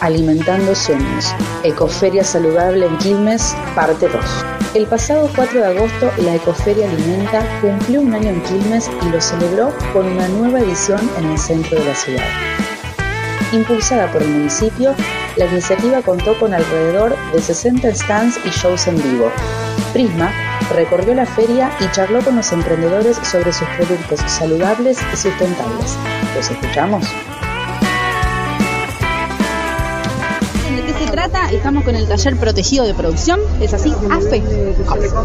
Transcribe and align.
Alimentando 0.00 0.74
Sueños, 0.74 1.34
Ecoferia 1.64 2.22
Saludable 2.22 2.86
en 2.86 2.98
Quilmes, 2.98 3.56
parte 3.74 4.08
2. 4.08 4.24
El 4.74 4.86
pasado 4.86 5.30
4 5.34 5.60
de 5.60 5.66
agosto, 5.66 6.10
la 6.18 6.34
Ecoferia 6.34 6.88
Alimenta 6.90 7.42
cumplió 7.60 8.02
un 8.02 8.14
año 8.14 8.28
en 8.28 8.42
Quilmes 8.42 8.90
y 9.02 9.08
lo 9.08 9.20
celebró 9.20 9.72
con 9.92 10.06
una 10.06 10.28
nueva 10.28 10.60
edición 10.60 11.00
en 11.18 11.30
el 11.30 11.38
centro 11.38 11.78
de 11.78 11.84
la 11.86 11.94
ciudad. 11.94 12.28
Impulsada 13.52 14.10
por 14.12 14.22
el 14.22 14.28
municipio, 14.28 14.94
la 15.36 15.46
iniciativa 15.46 16.02
contó 16.02 16.38
con 16.38 16.52
alrededor 16.52 17.16
de 17.32 17.40
60 17.40 17.94
stands 17.94 18.38
y 18.44 18.50
shows 18.50 18.86
en 18.88 18.96
vivo. 18.96 19.30
Prisma 19.92 20.30
recorrió 20.74 21.14
la 21.14 21.26
feria 21.26 21.70
y 21.80 21.90
charló 21.92 22.20
con 22.20 22.36
los 22.36 22.52
emprendedores 22.52 23.16
sobre 23.22 23.52
sus 23.52 23.68
productos 23.76 24.20
saludables 24.30 24.98
y 25.12 25.16
sustentables. 25.16 25.96
¿Los 26.34 26.50
escuchamos? 26.50 27.06
Trata? 31.16 31.50
Estamos 31.50 31.82
con 31.84 31.94
el 31.96 32.06
taller 32.06 32.36
protegido 32.36 32.84
de 32.84 32.94
producción, 32.94 33.40
¿es 33.60 33.72
así? 33.74 33.92
AFE. 34.10 34.42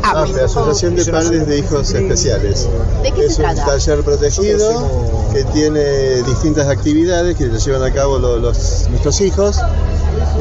AFE, 0.04 0.41
Asociación 0.41 0.95
de 0.95 1.05
Padres 1.05 1.48
de 1.48 1.59
Hijos 1.59 1.94
Especiales. 1.94 2.68
¿De 3.04 3.12
qué 3.12 3.26
es 3.26 3.36
se 3.36 3.41
trata? 3.44 3.62
un 3.62 3.68
taller 3.68 4.02
protegido 4.04 5.30
que 5.34 5.44
tiene 5.46 6.23
distintas 6.23 6.68
actividades 6.68 7.35
que 7.38 7.46
lo 7.48 7.58
llevan 7.58 7.84
a 7.84 7.91
cabo 7.94 8.18
los, 8.20 8.41
los- 8.41 8.90
nuestros 8.90 9.22
hijos. 9.22 9.58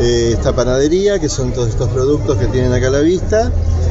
Eh, 0.00 0.30
esta 0.34 0.52
panadería, 0.54 1.18
que 1.18 1.28
son 1.28 1.52
todos 1.52 1.68
estos 1.68 1.88
productos 1.90 2.36
que 2.38 2.46
tienen 2.46 2.72
acá 2.72 2.88
a 2.88 2.90
la 2.90 3.00
vista. 3.00 3.50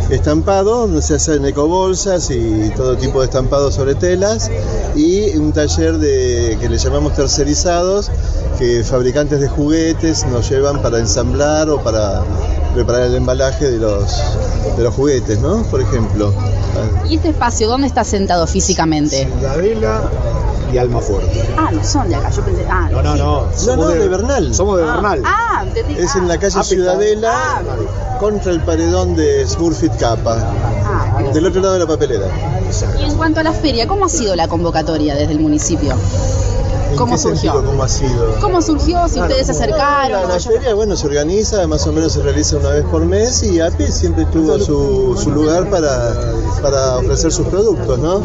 Estampado, 0.10 0.88
donde 0.88 1.02
se 1.02 1.16
hacen 1.16 1.46
ecobolsas 1.46 2.32
y 2.32 2.72
todo 2.76 2.98
tipo 2.98 3.20
de 3.20 3.26
estampados 3.26 3.76
sobre 3.76 3.96
telas. 3.96 4.50
Y 4.96 5.38
un 5.38 5.52
taller 5.54 5.98
de, 5.98 6.58
que 6.60 6.68
le 6.68 6.78
llamamos 6.78 7.14
tercerizados, 7.14 8.12
que 8.58 8.84
fabricantes 8.84 9.40
de 9.40 9.48
juguetes 9.48 10.26
nos 10.26 10.50
llevan 10.50 10.82
para 10.82 11.00
ensamblar 11.00 11.70
o 11.70 11.82
para 11.84 12.24
preparar 12.74 13.04
el 13.04 13.16
embalaje 13.16 13.70
de 13.70 13.78
los, 13.78 14.16
de 14.78 14.84
los 14.84 14.94
juguetes, 14.94 15.40
¿no? 15.40 15.64
Por 15.64 15.82
ejemplo. 15.82 16.34
¿Y 17.08 17.16
este 17.16 17.30
espacio 17.30 17.68
dónde 17.68 17.88
está 17.88 18.04
sentado 18.04 18.48
físicamente? 18.48 19.28
Ciudadela 19.28 20.02
y 20.74 20.78
Almafuerte. 20.78 21.44
Ah, 21.58 21.70
no 21.72 21.84
son 21.84 22.10
de 22.10 22.16
acá, 22.16 22.30
yo 22.30 22.44
pensé. 22.44 22.66
Ah, 22.70 22.88
No, 22.92 23.02
no, 23.02 23.14
sí. 23.14 23.20
no. 23.20 23.42
No, 23.46 23.54
somos 23.56 23.86
no, 23.86 23.92
de 23.92 24.08
Bernal. 24.08 24.54
Somos 24.56 24.78
de 24.78 24.84
Ah, 24.84 24.94
Bernal. 24.94 25.22
Ah, 25.26 25.64
entendí. 25.66 25.96
Es 25.98 26.16
en 26.16 26.28
la 26.28 26.38
calle 26.38 26.56
Ah, 26.60 26.64
Ciudadela, 26.64 27.32
ah, 27.34 27.62
contra 28.20 28.52
el 28.52 28.62
paredón 28.62 29.16
de 29.16 29.46
Smurfit 29.48 29.96
Kappa, 29.98 30.38
Ah, 30.86 31.22
del 31.34 31.46
otro 31.46 31.62
lado 31.62 31.74
de 31.74 31.80
la 31.80 31.88
papelera. 31.88 32.28
Y 33.00 33.04
en 33.06 33.16
cuanto 33.18 33.40
a 33.40 33.44
la 33.44 33.52
feria, 33.54 33.88
¿cómo 33.88 34.06
ha 34.06 34.10
sido 34.10 34.36
la 34.36 34.48
convocatoria 34.48 35.16
desde 35.16 35.34
el 35.34 35.40
municipio? 35.40 35.96
¿En 36.92 36.96
¿Cómo 36.98 37.12
qué 37.14 37.18
surgió? 37.22 37.52
sentido? 37.54 37.66
¿Cómo 37.72 37.84
ha 37.84 37.88
sido? 37.88 38.40
¿Cómo 38.42 38.62
surgió? 38.62 39.08
Si 39.08 39.20
ustedes 39.22 39.48
se 39.48 39.54
La, 39.54 39.60
acercaron. 39.60 40.30
la 40.30 40.40
feria, 40.40 40.74
bueno, 40.74 40.96
se 40.96 41.06
organiza, 41.08 41.66
más 41.68 41.86
o 41.88 41.92
menos 41.94 42.14
se 42.14 42.22
realiza 42.22 42.58
una 42.58 42.70
vez 42.70 42.86
por 42.86 43.06
mes 43.06 43.44
y 43.44 43.60
APE 43.60 43.92
siempre 43.92 44.26
tuvo 44.26 44.58
su, 44.60 45.16
su 45.22 45.32
lugar 45.32 45.70
para, 45.70 46.16
para 46.62 46.98
ofrecer 46.98 47.32
sus 47.32 47.48
productos, 47.48 48.00
¿no? 48.00 48.20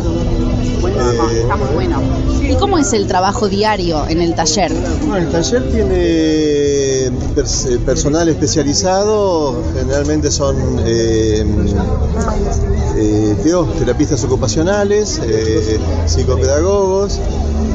Bueno, 0.81 0.97
Eh, 1.31 1.41
está 1.43 1.57
muy 1.57 1.69
bueno. 1.75 2.01
¿Y 2.43 2.55
cómo 2.57 2.79
es 2.79 2.93
el 2.93 3.07
trabajo 3.07 3.49
diario 3.49 4.07
en 4.09 4.21
el 4.21 4.35
taller? 4.35 4.73
Bueno, 5.07 5.17
el 5.27 5.31
taller 5.31 5.71
tiene 5.71 5.95
eh, 5.97 7.11
personal 7.85 8.29
especializado, 8.29 9.63
generalmente 9.75 10.31
son 10.31 10.57
eh, 10.85 11.45
eh, 12.97 13.37
terapistas 13.79 14.23
ocupacionales, 14.25 15.21
eh, 15.25 15.79
psicopedagogos 16.07 17.19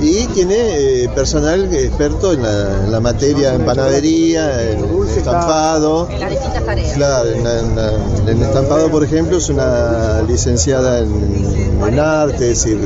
y 0.02 0.28
tiene 0.28 0.56
eh, 1.04 1.10
personal 1.14 1.74
experto 1.74 2.34
en 2.34 2.44
la, 2.44 2.84
en 2.86 2.92
la 2.92 3.00
materia, 3.00 3.54
en 3.54 3.66
panadería, 3.66 4.72
en 4.72 4.80
estampado. 5.18 6.08
En 6.10 6.20
las 6.20 6.30
distintas 6.32 6.66
tareas. 6.66 6.94
Claro, 6.94 7.30
en, 7.30 8.30
en 8.30 8.44
estampado, 8.44 8.90
por 8.90 9.04
ejemplo, 9.04 9.38
es 9.38 9.50
una 9.50 10.22
licenciada 10.22 11.00
en, 11.00 11.78
en 11.86 12.00
arte, 12.00 12.52
es 12.52 12.64
decir, 12.64 12.80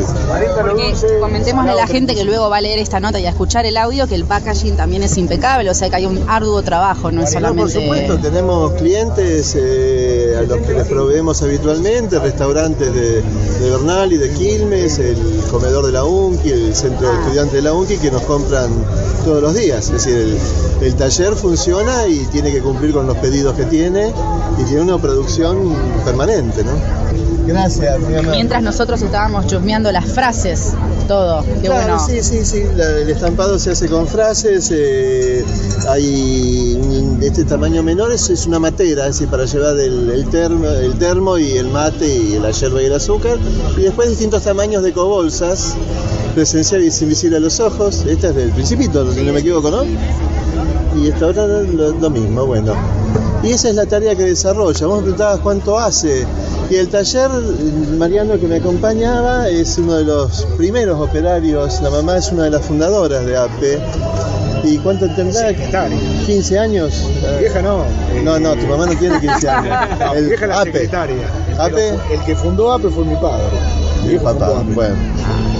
Porque 0.62 0.94
comentémosle 1.20 1.72
a 1.72 1.76
la 1.76 1.88
gente 1.88 2.16
que 2.16 2.24
luego 2.24 2.50
va 2.50 2.58
a 2.58 2.62
leer 2.62 2.80
esta 2.80 3.00
nota 3.00 3.20
y 3.20 3.26
a 3.26 3.30
escuchar 3.30 3.66
el 3.66 3.78
audio 3.78 4.08
que 4.08 4.16
el 4.16 4.26
packaging 4.26 4.76
también 4.76 5.04
es 5.04 5.18
impecable, 5.18 5.70
o 5.70 5.74
sea 5.74 5.90
que 5.90 5.98
hay 5.98 6.06
un 6.06 6.24
arduo 6.28 6.62
trabajo, 6.64 7.12
no 7.12 7.24
es 7.24 7.34
No, 7.36 7.40
por 7.54 7.70
solamente. 7.70 7.82
supuesto, 7.82 8.18
tenemos 8.20 8.72
clientes 8.74 9.56
eh, 9.60 10.36
a 10.40 10.42
los 10.44 10.58
que 10.66 10.74
les 10.74 10.88
proveemos 10.88 11.42
habitualmente, 11.42 12.20
restaurantes 12.20 12.94
de, 12.94 13.22
de 13.22 13.70
Bernal 13.70 14.12
y 14.14 14.18
de 14.18 14.30
Quilmes, 14.32 15.00
el 15.00 15.18
comedor 15.52 15.86
de 15.86 15.92
la 15.92 16.04
UNCI, 16.06 16.52
el 16.52 16.76
centro 16.76 17.03
de 17.12 17.20
estudiantes 17.20 17.54
de 17.54 17.62
la 17.62 17.74
UNCI 17.74 17.98
que 17.98 18.12
nos 18.12 18.22
compran 18.24 18.70
todos 19.26 19.42
los 19.42 19.54
días. 19.54 19.86
Es 19.86 19.92
decir, 19.92 20.18
el, 20.18 20.38
el 20.88 20.96
taller 20.96 21.34
funciona 21.36 22.08
y 22.08 22.26
tiene 22.32 22.52
que 22.52 22.62
cumplir 22.62 22.94
con 22.94 23.08
los 23.08 23.18
pedidos 23.18 23.56
que 23.56 23.66
tiene 23.66 24.12
y 24.60 24.64
tiene 24.64 24.82
una 24.82 24.98
producción 24.98 25.74
permanente, 26.06 26.64
¿no? 26.64 26.72
Gracias, 27.46 28.00
mi 28.00 28.16
amor. 28.16 28.32
Mientras 28.32 28.64
nosotros 28.64 29.02
estábamos 29.02 29.48
chusmeando 29.48 29.92
las 29.92 30.06
frases, 30.06 30.72
todo. 31.10 31.44
Qué 31.44 31.68
Claro, 31.68 31.96
bueno. 31.98 32.06
sí, 32.08 32.24
sí, 32.24 32.46
sí. 32.46 32.64
La- 32.76 32.90
el 33.00 33.10
estampado 33.10 33.60
se 33.60 33.72
hace 33.72 33.90
con 33.90 34.08
frases. 34.08 34.70
eh, 34.72 35.44
hay 35.90 36.78
de 37.20 37.28
este 37.28 37.44
tamaño 37.44 37.84
menor, 37.84 38.14
es, 38.14 38.30
es 38.30 38.46
una 38.48 38.60
matera, 38.60 39.08
es 39.08 39.16
decir, 39.16 39.28
para 39.28 39.44
llevar 39.46 39.78
el, 39.78 40.10
el 40.10 40.30
termo, 40.30 40.68
el 40.68 40.98
termo 40.98 41.38
y 41.38 41.58
el 41.58 41.68
mate 41.68 42.08
y 42.08 42.40
la 42.40 42.52
yerba 42.52 42.82
y 42.82 42.86
el 42.86 42.94
azúcar. 42.94 43.38
Y 43.78 43.82
después 43.82 44.10
distintos 44.10 44.44
tamaños 44.44 44.82
de 44.84 44.94
cobolsas, 44.94 45.76
presencial 46.34 46.82
y 46.84 46.88
invisible 47.02 47.38
a 47.38 47.40
los 47.40 47.60
ojos. 47.60 48.04
Esta 48.08 48.30
es 48.30 48.36
del 48.36 48.52
Principito, 48.52 49.12
si 49.14 49.22
no 49.24 49.34
me 49.34 49.40
equivoco, 49.40 49.70
¿no? 49.72 49.84
Y 50.96 51.08
esta 51.08 51.28
otra 51.28 51.48
lo, 51.48 51.92
lo 51.92 52.10
mismo, 52.10 52.46
bueno. 52.46 52.74
Y 53.44 53.52
esa 53.52 53.70
es 53.70 53.76
la 53.76 53.86
tarea 53.86 54.16
que 54.16 54.24
desarrolla. 54.24 54.86
Vos 54.88 54.98
me 54.98 55.02
preguntabas 55.04 55.40
cuánto 55.40 55.78
hace. 55.78 56.26
Y 56.70 56.76
el 56.76 56.88
taller, 56.88 57.30
el 57.32 57.98
Mariano 57.98 58.40
que 58.40 58.48
me 58.48 58.56
acompañaba, 58.58 59.50
es 59.50 59.78
uno 59.78 59.96
de 59.96 60.06
los 60.06 60.46
primeros 60.58 61.00
operarios. 61.00 61.82
La 61.82 61.90
mamá 61.90 62.18
es 62.18 62.32
una 62.32 62.44
de 62.46 62.52
las 62.52 62.66
fundadoras 62.66 63.26
de 63.26 63.36
APE. 63.38 63.80
¿Y 64.64 64.78
cuánto 64.78 65.08
tendrá? 65.14 65.50
Secretaria. 65.50 65.98
15 66.26 66.60
años. 66.60 66.94
Vieja 67.40 67.62
no. 67.62 67.82
eh, 67.84 68.22
No, 68.24 68.40
no, 68.40 68.56
tu 68.56 68.66
mamá 68.66 68.86
no 68.86 68.98
tiene 68.98 69.20
15 69.20 69.50
años. 69.50 69.78
No, 70.00 70.14
El 70.14 70.28
vieja 70.28 70.48
la 70.48 70.62
APE. 70.62 70.72
secretaria. 70.72 71.28
APE. 71.60 71.74
Pero 71.76 72.02
El 72.14 72.26
que 72.26 72.36
fundó 72.38 72.72
APE 72.72 72.90
fue 72.90 73.04
mi 73.04 73.16
padre. 73.16 73.44
Mi 74.04 74.10
Viejo 74.12 74.24
papá, 74.24 74.64
bueno. 74.74 74.96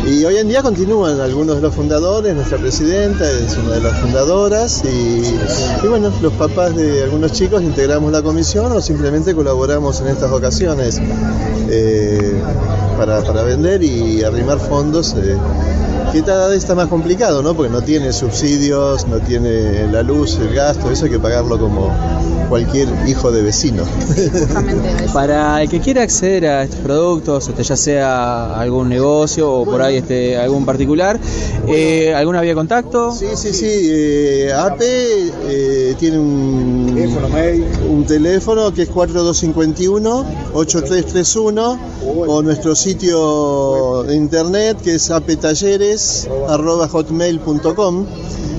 Y 0.06 0.26
hoy 0.26 0.38
en 0.38 0.50
día 0.50 0.62
continúan 0.62 1.20
algunos 1.22 1.56
de 1.56 1.62
los 1.62 1.74
fundadores, 1.74 2.36
nuestra 2.36 2.58
presidenta 2.58 3.24
es 3.30 3.58
una 3.58 3.76
de 3.76 3.82
las 3.82 4.00
fundadoras 4.02 4.84
y, 4.84 5.88
bueno, 5.88 6.12
los 6.22 6.34
papás 6.34 6.76
de 6.76 7.04
algunos 7.04 7.32
chicos 7.32 7.64
integramos 7.64 8.12
la 8.12 8.22
comisión 8.22 8.72
o 8.74 8.82
simplemente 8.82 9.34
colaboramos 9.34 10.02
en 10.02 10.08
estas 10.08 10.32
ocasiones 10.32 11.00
eh, 11.70 12.34
para, 12.98 13.22
para 13.22 13.44
vender 13.44 13.82
y 13.82 14.24
arrimar 14.24 14.60
fondos. 14.60 15.16
eh, 15.18 15.38
que 16.14 16.22
cada 16.22 16.48
vez 16.48 16.60
está 16.60 16.76
más 16.76 16.90
complicado, 16.90 17.42
¿no? 17.42 17.56
Porque 17.56 17.72
no 17.72 17.82
tiene 17.82 18.14
subsidios, 18.14 19.08
no 19.08 19.18
tiene 19.18 19.88
la 19.88 20.04
luz, 20.04 20.38
el 20.38 20.54
gasto, 20.54 20.92
eso 20.92 21.06
hay 21.06 21.12
que 21.12 21.20
pagarlo 21.20 21.58
como 21.58 21.92
cualquier 22.54 22.88
hijo 23.08 23.32
de 23.32 23.42
vecino. 23.42 23.84
Justamente 23.84 25.06
eso. 25.06 25.12
Para 25.12 25.64
el 25.64 25.70
que 25.70 25.80
quiera 25.80 26.04
acceder 26.04 26.46
a 26.46 26.62
estos 26.62 26.82
productos, 26.82 27.50
este, 27.50 27.64
ya 27.64 27.76
sea 27.76 28.60
algún 28.60 28.90
negocio 28.90 29.52
o 29.52 29.66
por 29.66 29.82
ahí 29.82 29.98
este, 29.98 30.38
algún 30.38 30.64
particular, 30.64 31.20
eh, 31.68 32.14
¿alguna 32.14 32.42
vía 32.42 32.52
de 32.52 32.56
contacto? 32.56 33.12
Sí, 33.12 33.26
sí, 33.34 33.54
sí. 33.54 33.66
eh, 33.66 34.54
APE 34.56 35.32
eh, 35.48 35.96
tiene 35.98 36.20
un 36.20 36.94
Teléfono, 36.94 37.28
un 37.90 38.06
teléfono 38.06 38.72
que 38.72 38.84
es 38.84 38.92
4251-8331 38.92 41.78
o 42.06 42.44
nuestro 42.44 42.76
sitio 42.76 44.04
de 44.04 44.16
internet 44.16 44.78
que 44.84 44.94
es 44.94 45.10
apetalleres.hotmail.com 45.10 48.06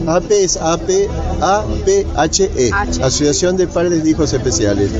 AP 0.07 0.31
es 0.31 0.57
AP, 0.57 1.09
APHE. 1.41 2.71
Asociación 3.03 3.57
de 3.57 3.67
Padres 3.67 4.05
de 4.05 4.11
Hijos 4.11 4.33
Especiales. 4.33 4.91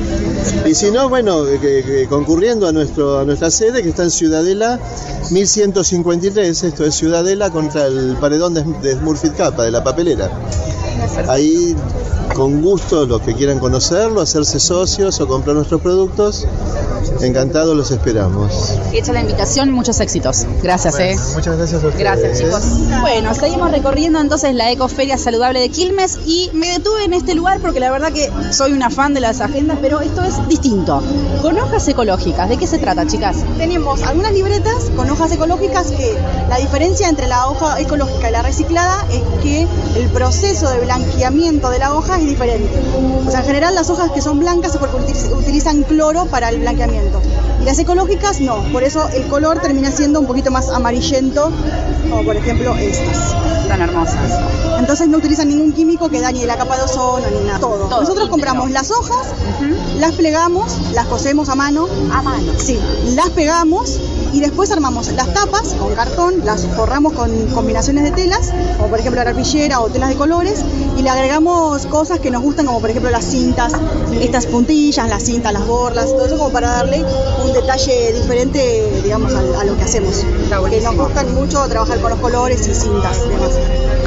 Y 0.65 0.73
si 0.75 0.91
no, 0.91 1.09
bueno, 1.09 1.43
que 1.61 2.07
concurriendo 2.09 2.67
a, 2.67 2.71
nuestro, 2.71 3.19
a 3.19 3.25
nuestra 3.25 3.51
sede 3.51 3.83
que 3.83 3.89
está 3.89 4.03
en 4.03 4.11
Ciudadela 4.11 4.79
1153, 5.31 6.63
esto 6.63 6.85
es 6.85 6.95
Ciudadela 6.95 7.49
contra 7.49 7.85
el 7.87 8.17
paredón 8.19 8.53
de, 8.53 8.63
de 8.81 8.93
Smurfit 8.93 9.35
Kappa, 9.35 9.63
de 9.63 9.71
la 9.71 9.83
papelera. 9.83 10.29
Ahí, 11.27 11.75
con 12.35 12.61
gusto, 12.61 13.05
los 13.05 13.21
que 13.21 13.33
quieran 13.33 13.59
conocerlo, 13.59 14.19
hacerse 14.19 14.59
socios 14.59 15.21
o 15.21 15.27
comprar 15.27 15.55
nuestros 15.55 15.79
productos, 15.79 16.45
encantados 17.21 17.75
los 17.77 17.91
esperamos. 17.91 18.73
Hecha 18.91 19.13
la 19.13 19.21
invitación, 19.21 19.71
muchos 19.71 20.01
éxitos. 20.01 20.45
Gracias, 20.61 20.99
eh. 20.99 21.15
Muchas 21.33 21.57
gracias 21.57 21.81
a 21.81 21.87
ustedes. 21.87 21.97
Gracias, 21.97 22.39
chicos. 22.39 22.61
Bueno, 22.99 23.33
seguimos 23.33 23.71
recorriendo 23.71 24.19
entonces 24.19 24.53
la 24.53 24.69
Ecoferia 24.69 25.17
Saludable 25.17 25.61
de 25.61 25.69
Quilmes 25.69 26.19
y 26.25 26.49
me 26.53 26.73
detuve 26.73 27.05
en 27.05 27.13
este 27.13 27.35
lugar 27.35 27.61
porque 27.61 27.79
la 27.79 27.89
verdad 27.89 28.11
que 28.11 28.29
soy 28.51 28.73
una 28.73 28.89
fan 28.89 29.13
de 29.13 29.21
las 29.21 29.39
agendas, 29.39 29.77
pero 29.81 30.01
esto 30.01 30.21
es 30.21 30.45
distinto. 30.49 31.01
Con 31.41 31.57
hojas 31.57 31.87
ecológicas, 31.87 32.49
¿de 32.49 32.57
qué 32.57 32.67
se 32.67 32.79
trata, 32.79 33.07
chicas? 33.07 33.37
Tenemos 33.57 34.03
algunas 34.03 34.33
libretas 34.33 34.91
con 34.97 35.09
hojas 35.09 35.31
ecológicas 35.31 35.91
que 35.91 36.17
la 36.49 36.57
diferencia 36.57 37.07
entre 37.07 37.27
la 37.27 37.47
hoja 37.47 37.79
ecológica 37.79 38.27
y 38.27 38.33
la 38.33 38.41
reciclada 38.41 39.05
es 39.09 39.21
que 39.41 39.65
el 39.95 40.09
proceso 40.09 40.69
de 40.69 40.79
blanqueamiento 40.79 41.69
de 41.69 41.79
la 41.79 41.93
hoja 41.93 42.19
es 42.19 42.24
diferente. 42.25 42.69
O 43.25 43.29
sea, 43.31 43.39
en 43.41 43.45
general 43.45 43.75
las 43.75 43.89
hojas 43.89 44.11
que 44.11 44.21
son 44.21 44.39
blancas 44.39 44.73
es 44.73 44.77
porque 44.77 44.97
utiliz- 44.97 45.31
utilizan 45.37 45.83
cloro 45.83 46.25
para 46.25 46.49
el 46.49 46.59
blanqueamiento. 46.59 47.21
Y 47.61 47.65
las 47.65 47.79
ecológicas 47.79 48.41
no, 48.41 48.57
por 48.71 48.83
eso 48.83 49.07
el 49.09 49.27
color 49.27 49.59
termina 49.59 49.91
siendo 49.91 50.19
un 50.19 50.27
poquito 50.27 50.51
más 50.51 50.69
amarillento, 50.69 51.51
como 52.09 52.23
por 52.23 52.35
ejemplo 52.35 52.75
estas. 52.75 53.35
Tan 53.67 53.81
hermosas. 53.81 54.39
Entonces 54.77 55.07
no 55.07 55.17
utilizan 55.17 55.47
ningún 55.49 55.71
químico 55.73 56.07
que 56.09 56.21
dañe 56.21 56.45
la 56.45 56.55
capa 56.57 56.77
de 56.77 56.83
ozono 56.83 57.25
ni 57.31 57.47
nada. 57.47 57.59
Todo. 57.59 57.87
Todo, 57.87 58.01
Nosotros 58.01 58.29
compramos 58.29 58.69
las 58.69 58.91
hojas, 58.91 59.27
las 59.99 60.11
plegamos, 60.13 60.71
las 60.93 61.07
cosemos 61.07 61.49
a 61.49 61.55
mano. 61.55 61.87
A 62.13 62.21
mano. 62.21 62.51
Sí, 62.57 62.79
las 63.15 63.29
pegamos 63.31 63.99
y 64.35 64.41
después 64.41 64.69
armamos 64.69 65.13
las 65.13 65.33
tapas 65.33 65.73
con 65.79 65.95
cartón, 65.95 66.41
las 66.43 66.65
forramos 66.75 67.13
con 67.13 67.31
combinaciones 67.53 68.03
de 68.03 68.11
telas, 68.11 68.51
como 68.75 68.89
por 68.89 68.99
ejemplo 68.99 69.23
la 69.23 69.29
arpillera 69.29 69.79
o 69.79 69.87
telas 69.87 70.09
de 70.09 70.15
colores, 70.15 70.61
y 70.97 71.01
le 71.01 71.09
agregamos 71.09 71.85
cosas 71.85 72.19
que 72.19 72.31
nos 72.31 72.41
gustan, 72.43 72.65
como 72.65 72.81
por 72.81 72.89
ejemplo 72.89 73.09
las 73.09 73.23
cintas, 73.23 73.71
estas 74.19 74.45
puntillas, 74.47 75.07
las 75.07 75.23
cintas, 75.23 75.53
las 75.53 75.65
borlas, 75.65 76.07
todo 76.07 76.25
eso 76.25 76.37
como 76.37 76.49
para 76.51 76.67
darle 76.69 77.05
un 77.45 77.53
detalle 77.53 78.11
diferente, 78.11 79.01
digamos, 79.05 79.33
a, 79.33 79.61
a 79.61 79.63
lo 79.63 79.77
que 79.77 79.85
hacemos. 79.85 80.25
Que 80.69 80.81
nos 80.81 80.95
gustan 80.97 81.33
mucho 81.33 81.65
trabajar 81.69 82.01
con 82.01 82.09
los 82.09 82.19
colores 82.19 82.67
y 82.67 82.75
cintas 82.75 83.29
demás. 83.29 83.51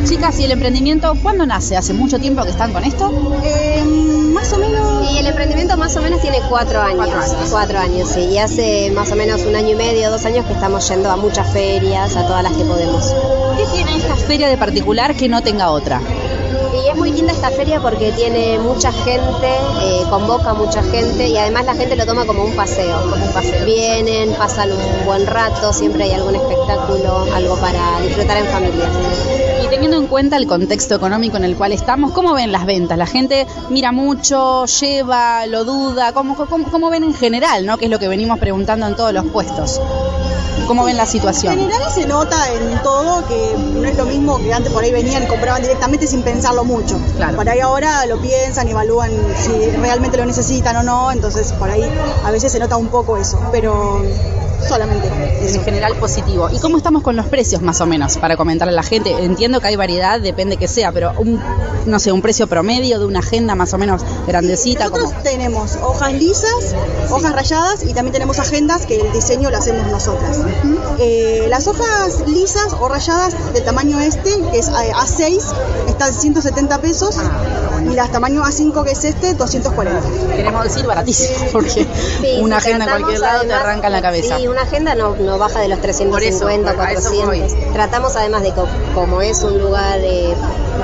Chicas, 0.07 0.39
¿y 0.41 0.45
el 0.45 0.51
emprendimiento 0.51 1.15
cuándo 1.23 1.47
nace? 1.47 1.77
¿Hace 1.77 1.95
mucho 1.95 2.19
tiempo 2.19 2.43
que 2.45 2.51
están 2.51 2.75
con 2.75 2.85
esto? 2.85 3.11
Eh, 3.43 3.83
más 4.33 4.53
o 4.53 4.59
menos 4.59 4.98
Y 5.11 5.19
el 5.19 5.27
emprendimiento 5.27 5.77
más 5.77 5.97
o 5.97 6.03
menos 6.03 6.21
tiene 6.21 6.41
cuatro 6.49 6.81
años. 6.81 6.97
Cuatro 6.97 7.21
años. 7.21 7.51
Cuatro 7.51 7.79
años, 7.79 8.09
sí. 8.09 8.21
Y 8.21 8.39
hace 8.39 8.91
más 8.91 9.11
o 9.11 9.17
menos 9.17 9.43
un 9.43 9.57
año 9.57 9.71
y 9.71 9.75
medio, 9.75 10.11
dos 10.11 10.25
años 10.25 10.45
que 10.47 10.53
estamos 10.53 10.89
yendo 10.89 11.11
a 11.11 11.17
muchas 11.17 11.51
ferias, 11.53 12.17
a 12.17 12.27
todas 12.27 12.43
las 12.43 12.53
que 12.53 12.65
podemos. 12.65 13.15
¿Qué 13.57 13.65
tiene 13.75 13.97
esta 13.97 14.17
feria 14.17 14.49
de 14.49 14.57
particular 14.57 15.15
que 15.17 15.29
no 15.29 15.43
tenga 15.43 15.71
otra? 15.71 16.01
Y 16.01 16.89
es 16.89 16.97
muy 16.97 17.11
linda 17.13 17.33
esta 17.33 17.51
feria 17.51 17.81
porque 17.81 18.13
tiene 18.13 18.59
mucha 18.59 18.93
gente, 18.93 19.49
eh, 19.83 20.05
convoca 20.11 20.53
mucha 20.55 20.83
gente 20.83 21.29
y 21.29 21.37
además 21.37 21.65
la 21.65 21.75
gente 21.75 21.97
lo 21.97 22.05
toma 22.07 22.27
como 22.27 22.45
un 22.45 22.55
paseo. 22.55 23.11
Como 23.11 23.25
un 23.25 23.33
paseo. 23.33 23.65
Vienen, 23.65 24.35
pasan 24.35 24.71
un 24.71 25.07
buen 25.07 25.27
rato, 25.27 25.73
siempre 25.73 26.05
hay 26.05 26.13
algún 26.13 26.35
espectáculo, 26.35 27.27
algo 27.35 27.57
para 27.57 28.01
disfrutar 28.01 28.37
en 28.37 28.47
familia. 28.47 28.89
Teniendo 29.71 29.99
en 29.99 30.07
cuenta 30.07 30.39
el 30.39 30.47
contexto 30.47 30.95
económico 30.95 31.37
en 31.37 31.45
el 31.45 31.55
cual 31.55 31.73
estamos, 31.73 32.13
¿cómo 32.13 32.33
ven 32.33 32.53
las 32.53 32.65
ventas? 32.65 32.97
La 32.97 33.07
gente 33.07 33.47
mira 33.69 33.93
mucho, 33.93 34.65
lleva, 34.65 35.47
lo 35.47 35.65
duda, 35.65 36.13
¿cómo, 36.13 36.37
cómo, 36.37 36.71
cómo 36.71 36.89
ven 36.89 37.05
en 37.05 37.15
general, 37.15 37.67
¿no? 37.67 37.77
Que 37.77 37.85
es 37.85 37.91
lo 37.91 37.99
que 37.99 38.09
venimos 38.09 38.39
preguntando 38.39 38.87
en 38.87 38.97
todos 38.97 39.13
los 39.13 39.27
puestos. 39.27 39.79
¿Cómo 40.69 40.85
ven 40.85 40.97
la 40.99 41.05
En 41.05 41.09
situación? 41.09 41.59
general 41.59 41.91
se 41.93 42.07
nota 42.07 42.53
en 42.53 42.83
todo 42.83 43.27
que 43.27 43.55
no 43.57 43.89
es 43.89 43.97
lo 43.97 44.05
mismo 44.05 44.39
que 44.39 44.53
antes 44.53 44.71
por 44.71 44.85
ahí 44.85 44.93
venían 44.93 45.23
y 45.23 45.27
compraban 45.27 45.63
directamente 45.63 46.07
sin 46.07 46.23
pensarlo 46.23 46.63
mucho. 46.65 47.01
Claro. 47.17 47.37
Por 47.37 47.49
ahí 47.49 47.61
ahora 47.61 48.05
lo 48.07 48.21
piensan, 48.21 48.69
evalúan 48.69 49.11
si 49.41 49.71
realmente 49.81 50.19
lo 50.19 50.27
necesitan 50.27 50.77
o 50.77 50.83
no, 50.83 51.11
entonces 51.11 51.53
por 51.55 51.71
ahí 51.71 51.83
a 52.25 52.31
veces 52.31 52.53
se 52.53 52.59
nota 52.59 52.77
un 52.77 52.89
poco 52.89 53.17
eso, 53.17 53.41
pero 53.51 54.03
solamente 54.69 55.09
eso. 55.43 55.59
En 55.59 55.65
general 55.65 55.95
positivo. 55.97 56.51
¿Y 56.53 56.59
cómo 56.59 56.77
estamos 56.77 57.03
con 57.03 57.17
los 57.17 57.27
precios 57.27 57.63
más 57.63 57.81
o 57.81 57.87
menos 57.87 58.19
para 58.19 58.37
comentarle 58.37 58.73
a 58.73 58.77
la 58.77 58.83
gente? 58.83 59.11
Entiendo 59.25 59.61
que 59.61 59.69
hay 59.69 59.77
variedad, 59.77 60.21
depende 60.21 60.57
que 60.57 60.69
sea, 60.69 60.93
pero 60.93 61.13
un, 61.17 61.41
no 61.87 61.99
sé, 61.99 62.13
un 62.13 62.21
precio 62.21 62.47
promedio 62.49 62.99
de 62.99 63.07
una 63.07 63.21
agenda 63.21 63.55
más 63.55 63.73
o 63.73 63.79
menos 63.79 64.03
grandecita. 64.27 64.85
Nosotros 64.89 65.11
como 65.13 65.23
tenemos 65.23 65.77
hojas 65.83 66.13
lisas, 66.13 66.75
hojas 67.11 67.33
rayadas 67.33 67.85
y 67.85 67.95
también 67.95 68.13
tenemos 68.13 68.39
agendas 68.39 68.85
que 68.85 69.01
el 69.01 69.13
diseño 69.13 69.51
lo 69.51 69.57
hacemos 69.57 69.87
nosotras. 69.91 70.39
Eh, 70.99 71.47
las 71.49 71.67
hojas 71.69 72.25
lisas 72.27 72.73
o 72.81 72.89
rayadas 72.89 73.35
del 73.53 73.65
tamaño 73.65 74.01
este, 74.01 74.31
que 74.51 74.59
es 74.59 74.69
eh, 74.69 74.73
A6, 74.95 75.41
están 75.89 76.13
170 76.13 76.79
pesos 76.81 77.17
y 77.89 77.95
las 77.95 78.11
tamaño 78.11 78.43
A5, 78.43 78.85
que 78.85 78.91
es 78.93 79.05
este, 79.05 79.35
240. 79.35 80.35
Queremos 80.35 80.65
decir 80.65 80.85
baratísimo, 80.87 81.37
porque 81.53 81.71
Sí, 82.21 82.39
una 82.41 82.57
agenda 82.57 82.85
en 82.85 82.91
cualquier 82.91 83.21
lado 83.21 83.43
te 83.45 83.53
arranca 83.53 83.87
en 83.87 83.93
la 83.93 84.03
cabeza. 84.03 84.37
Sí, 84.39 84.49
una 84.49 84.63
agenda 84.63 84.95
no, 84.95 85.15
no 85.17 85.39
baja 85.39 85.61
de 85.61 85.69
los 85.69 85.81
350, 85.81 86.11
Por 86.11 86.23
eso, 86.23 86.83
a 86.83 86.93
eso 86.93 87.11
400. 87.11 87.73
Tratamos 87.73 88.17
además 88.17 88.43
de, 88.43 88.53
co- 88.53 88.67
como 88.95 89.23
es 89.23 89.43
un 89.43 89.59
lugar 89.59 90.01
de, 90.01 90.35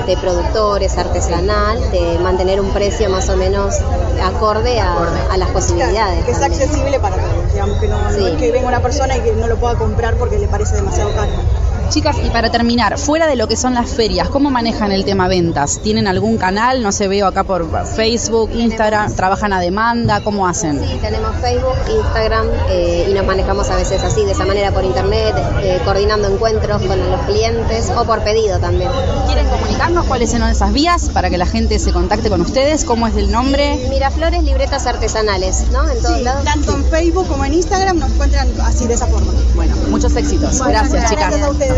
de 0.07 0.17
productores, 0.17 0.97
artesanal, 0.97 1.91
de 1.91 2.17
mantener 2.19 2.61
un 2.61 2.69
precio 2.71 3.09
más 3.09 3.27
o 3.29 3.35
menos 3.35 3.75
acorde 4.23 4.79
a, 4.79 4.95
a 5.31 5.37
las 5.37 5.49
posibilidades. 5.49 6.23
Que 6.25 6.31
sea 6.33 6.41
también. 6.47 6.61
accesible 6.63 6.99
para 6.99 7.17
todos, 7.17 7.53
digamos 7.53 7.79
que 7.79 7.87
no, 7.87 8.01
no 8.01 8.11
Sí. 8.11 8.25
es 8.25 8.37
que 8.37 8.51
venga 8.51 8.67
una 8.69 8.81
persona 8.81 9.17
y 9.17 9.21
que 9.21 9.33
no 9.33 9.47
lo 9.47 9.57
pueda 9.57 9.64
comprar 9.73 10.15
porque 10.15 10.37
le 10.37 10.47
parece 10.47 10.75
demasiado 10.75 11.11
caro. 11.13 11.31
Chicas, 11.89 12.17
y 12.25 12.29
para 12.29 12.49
terminar, 12.51 12.97
fuera 12.97 13.25
de 13.27 13.35
lo 13.35 13.47
que 13.47 13.55
son 13.55 13.73
las 13.73 13.89
ferias, 13.89 14.27
¿cómo 14.29 14.49
manejan 14.49 14.91
el 14.91 15.05
tema 15.05 15.27
ventas? 15.27 15.79
¿Tienen 15.81 16.07
algún 16.07 16.37
canal? 16.37 16.81
No 16.83 16.91
sé, 16.91 17.07
veo 17.07 17.27
acá 17.27 17.43
por 17.43 17.65
Facebook, 17.95 18.49
Instagram, 18.53 19.13
¿trabajan 19.15 19.53
a 19.53 19.59
demanda? 19.61 20.21
¿Cómo 20.21 20.47
hacen? 20.47 20.79
Sí, 20.81 20.97
tenemos 21.01 21.35
Facebook, 21.37 21.75
Instagram 21.89 22.47
eh, 22.69 23.07
y 23.09 23.13
nos 23.13 23.25
manejamos 23.25 23.69
a 23.69 23.75
veces 23.75 24.03
así, 24.03 24.25
de 24.25 24.31
esa 24.33 24.45
manera 24.45 24.71
por 24.71 24.83
internet, 24.83 25.35
eh, 25.61 25.79
coordinando 25.85 26.27
encuentros 26.27 26.81
con 26.81 26.99
los 27.11 27.21
clientes 27.21 27.91
o 27.95 28.03
por 28.03 28.23
pedido 28.23 28.59
también. 28.59 28.89
¿Quieren 29.27 29.47
comunicarnos 29.47 30.05
cuáles 30.05 30.31
son 30.31 30.43
esas 30.43 30.73
vías 30.73 31.09
para 31.09 31.29
que 31.29 31.37
la 31.37 31.45
gente 31.45 31.79
se 31.79 31.93
contacte 31.93 32.29
con 32.29 32.41
ustedes? 32.41 32.83
¿Cómo 32.83 33.07
es 33.07 33.15
el 33.15 33.31
nombre? 33.31 33.87
Miraflores, 33.89 34.43
libretas 34.43 34.85
artesanales, 34.85 35.65
¿no? 35.71 35.89
En 35.89 36.01
todos 36.01 36.17
Sí, 36.17 36.23
lados. 36.23 36.43
tanto 36.43 36.75
en 36.75 36.83
Facebook 36.85 37.27
como 37.27 37.45
en 37.45 37.53
Instagram 37.53 37.99
nos 37.99 38.11
encuentran 38.11 38.47
así 38.63 38.85
de 38.87 38.95
esa 38.95 39.07
forma. 39.07 39.31
Bueno, 39.55 39.75
muchos 39.89 40.13
éxitos. 40.15 40.59
Gracias, 40.61 41.09
chicas. 41.09 41.27
Gracias 41.29 41.47
a 41.47 41.51
ustedes. 41.51 41.74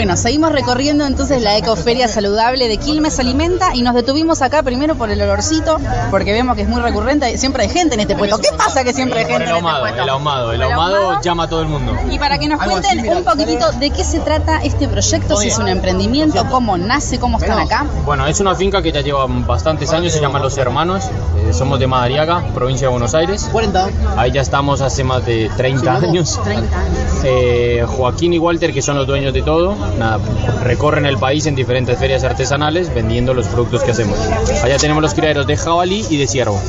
Bueno, 0.00 0.16
seguimos 0.16 0.52
recorriendo 0.52 1.04
entonces 1.04 1.42
la 1.42 1.58
ecoferia 1.58 2.08
saludable 2.08 2.68
de 2.68 2.78
Quilmes 2.78 3.18
Alimenta 3.18 3.74
y 3.74 3.82
nos 3.82 3.94
detuvimos 3.94 4.40
acá 4.40 4.62
primero 4.62 4.94
por 4.94 5.10
el 5.10 5.20
olorcito, 5.20 5.78
porque 6.10 6.32
vemos 6.32 6.56
que 6.56 6.62
es 6.62 6.68
muy 6.68 6.80
recurrente, 6.80 7.36
siempre 7.36 7.64
hay 7.64 7.68
gente 7.68 7.94
en 7.94 8.00
este 8.00 8.16
puesto. 8.16 8.38
¿Qué 8.38 8.50
pasa 8.56 8.82
que 8.82 8.94
siempre 8.94 9.20
hay 9.20 9.26
gente 9.26 9.44
el 9.44 9.50
en 9.50 9.56
este 9.56 9.68
ahumado, 9.68 9.86
el 9.86 10.08
ahumado, 10.08 10.52
el 10.52 10.60
¿Por 10.60 10.72
ahumado 10.72 11.20
llama 11.20 11.42
a 11.44 11.48
todo 11.48 11.60
el 11.60 11.68
mundo. 11.68 11.94
Y 12.10 12.18
para 12.18 12.38
que 12.38 12.48
nos 12.48 12.62
cuenten 12.62 13.06
un 13.14 13.24
poquitito 13.24 13.72
de 13.72 13.90
qué 13.90 14.04
se 14.04 14.20
trata 14.20 14.60
este 14.62 14.88
proyecto, 14.88 15.36
si 15.36 15.48
es 15.48 15.58
un 15.58 15.68
emprendimiento, 15.68 16.46
cómo 16.50 16.78
nace, 16.78 17.18
cómo 17.18 17.38
están 17.38 17.58
acá. 17.58 17.84
Bueno, 18.06 18.26
es 18.26 18.40
una 18.40 18.54
finca 18.54 18.80
que 18.80 18.92
ya 18.92 19.02
lleva 19.02 19.26
bastantes 19.28 19.92
años, 19.92 20.12
se 20.12 20.20
llama 20.20 20.38
Los 20.38 20.56
Hermanos, 20.56 21.04
eh, 21.36 21.52
somos 21.52 21.78
de 21.78 21.86
Madariaga, 21.86 22.42
provincia 22.54 22.86
de 22.86 22.92
Buenos 22.92 23.14
Aires. 23.14 23.48
40. 23.52 23.90
Ahí 24.16 24.32
ya 24.32 24.40
estamos 24.40 24.80
hace 24.80 25.04
más 25.04 25.26
de 25.26 25.50
30 25.56 25.96
años. 25.96 26.40
30 26.42 26.80
años. 26.80 26.98
Eh, 27.24 27.84
Joaquín 27.86 28.32
y 28.32 28.38
Walter, 28.38 28.72
que 28.72 28.82
son 28.82 28.96
los 28.96 28.99
dueños 29.06 29.32
de 29.34 29.42
todo, 29.42 29.74
nada, 29.98 30.18
recorren 30.62 31.06
el 31.06 31.18
país 31.18 31.46
en 31.46 31.54
diferentes 31.54 31.98
ferias 31.98 32.24
artesanales 32.24 32.92
vendiendo 32.94 33.34
los 33.34 33.46
productos 33.46 33.82
que 33.82 33.90
hacemos. 33.92 34.18
Allá 34.62 34.76
tenemos 34.78 35.02
los 35.02 35.14
criaderos 35.14 35.46
de 35.46 35.56
jabalí 35.56 36.04
y 36.10 36.16
de 36.16 36.26
ciervo. 36.26 36.60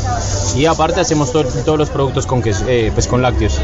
Y 0.55 0.65
aparte 0.65 0.99
hacemos 1.01 1.31
to- 1.31 1.43
todos 1.43 1.77
los 1.77 1.89
productos 1.89 2.25
con, 2.25 2.41
queso, 2.41 2.65
eh, 2.67 2.91
pues 2.93 3.07
con 3.07 3.21
lácteos. 3.21 3.59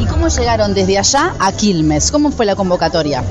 ¿Y 0.00 0.06
cómo 0.06 0.28
llegaron 0.28 0.74
desde 0.74 0.98
allá 0.98 1.34
a 1.38 1.52
Quilmes? 1.52 2.10
¿Cómo 2.10 2.30
fue 2.30 2.46
la 2.46 2.56
convocatoria? 2.56 3.22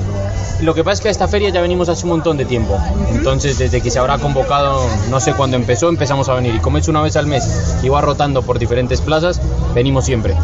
Lo 0.60 0.72
que 0.72 0.84
pasa 0.84 0.94
es 0.94 1.00
que 1.00 1.08
a 1.08 1.10
esta 1.10 1.28
feria 1.28 1.50
ya 1.50 1.60
venimos 1.60 1.88
hace 1.88 2.04
un 2.04 2.10
montón 2.10 2.36
de 2.36 2.44
tiempo. 2.44 2.78
Entonces, 3.10 3.58
desde 3.58 3.80
que 3.80 3.90
se 3.90 3.98
habrá 3.98 4.18
convocado, 4.18 4.86
no 5.10 5.18
sé 5.20 5.32
cuándo 5.34 5.56
empezó, 5.56 5.88
empezamos 5.88 6.28
a 6.28 6.34
venir. 6.34 6.54
Y 6.54 6.58
como 6.60 6.78
es 6.78 6.86
una 6.88 7.02
vez 7.02 7.16
al 7.16 7.26
mes 7.26 7.44
y 7.82 7.88
va 7.88 8.00
rotando 8.00 8.40
por 8.42 8.58
diferentes 8.58 9.00
plazas, 9.00 9.40
venimos 9.74 10.04
siempre. 10.04 10.34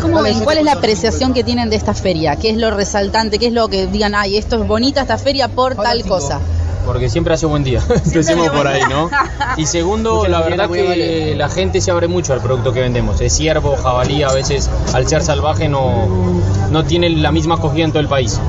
¿Cómo 0.00 0.22
ven? 0.22 0.40
¿Cuál 0.44 0.58
es 0.58 0.64
la 0.64 0.72
apreciación 0.72 1.34
que 1.34 1.42
tienen 1.42 1.68
de 1.68 1.76
esta 1.76 1.94
feria? 1.94 2.36
¿Qué 2.36 2.50
es 2.50 2.56
lo 2.56 2.70
resaltante? 2.70 3.38
¿Qué 3.40 3.48
es 3.48 3.52
lo 3.52 3.68
que 3.68 3.85
digan, 3.92 4.14
ay, 4.14 4.36
esto 4.36 4.60
es 4.60 4.66
bonita 4.66 5.02
esta 5.02 5.18
feria 5.18 5.48
por 5.48 5.74
tal 5.74 6.04
cosa? 6.04 6.40
Porque 6.84 7.08
siempre 7.08 7.34
hace 7.34 7.46
buen 7.46 7.64
día. 7.64 7.82
Empecemos 7.88 8.48
por 8.56 8.66
ahí, 8.66 8.82
¿no? 8.88 9.10
Y 9.56 9.66
segundo, 9.66 10.26
la 10.28 10.40
verdad 10.40 10.70
que 10.70 11.34
la 11.36 11.48
gente 11.48 11.80
se 11.80 11.90
abre 11.90 12.06
mucho 12.06 12.32
al 12.32 12.40
producto 12.40 12.72
que 12.72 12.80
vendemos. 12.80 13.20
Es 13.20 13.34
ciervo, 13.36 13.76
jabalí, 13.76 14.22
a 14.22 14.32
veces 14.32 14.70
al 14.94 15.08
ser 15.08 15.22
salvaje 15.22 15.68
no, 15.68 16.06
no 16.70 16.84
tiene 16.84 17.10
la 17.10 17.32
misma 17.32 17.56
acogida 17.56 17.84
en 17.84 17.90
todo 17.90 18.00
el 18.00 18.08
país. 18.08 18.40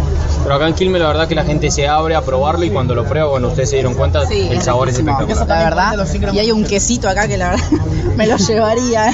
Pero 0.48 0.56
acá 0.56 0.68
en 0.70 0.76
Quilmes 0.76 1.02
la 1.02 1.10
verdad 1.10 1.28
que 1.28 1.36
la 1.36 1.44
gente 1.44 1.70
se 1.70 1.90
abre 1.90 2.16
a 2.16 2.22
probarlo 2.22 2.64
y 2.64 2.70
cuando 2.70 2.96
lo 2.96 3.04
prueba, 3.04 3.28
bueno, 3.28 3.50
ustedes 3.50 3.70
se 3.70 3.76
dieron 3.76 3.96
cuenta, 3.96 4.26
Sí, 4.26 4.48
el 4.50 4.62
sabor 4.62 4.88
es 4.88 4.98
espectacular. 4.98 5.46
La 5.46 5.58
verdad. 5.58 6.08
Y 6.32 6.40
hay 6.40 6.54
un 6.54 6.64
quesito 6.64 7.10
acá 7.10 7.28
que 7.28 7.36
la 7.36 7.50
verdad 7.50 7.66
me 8.16 8.28
lo 8.28 8.38
llevaría. 8.48 9.14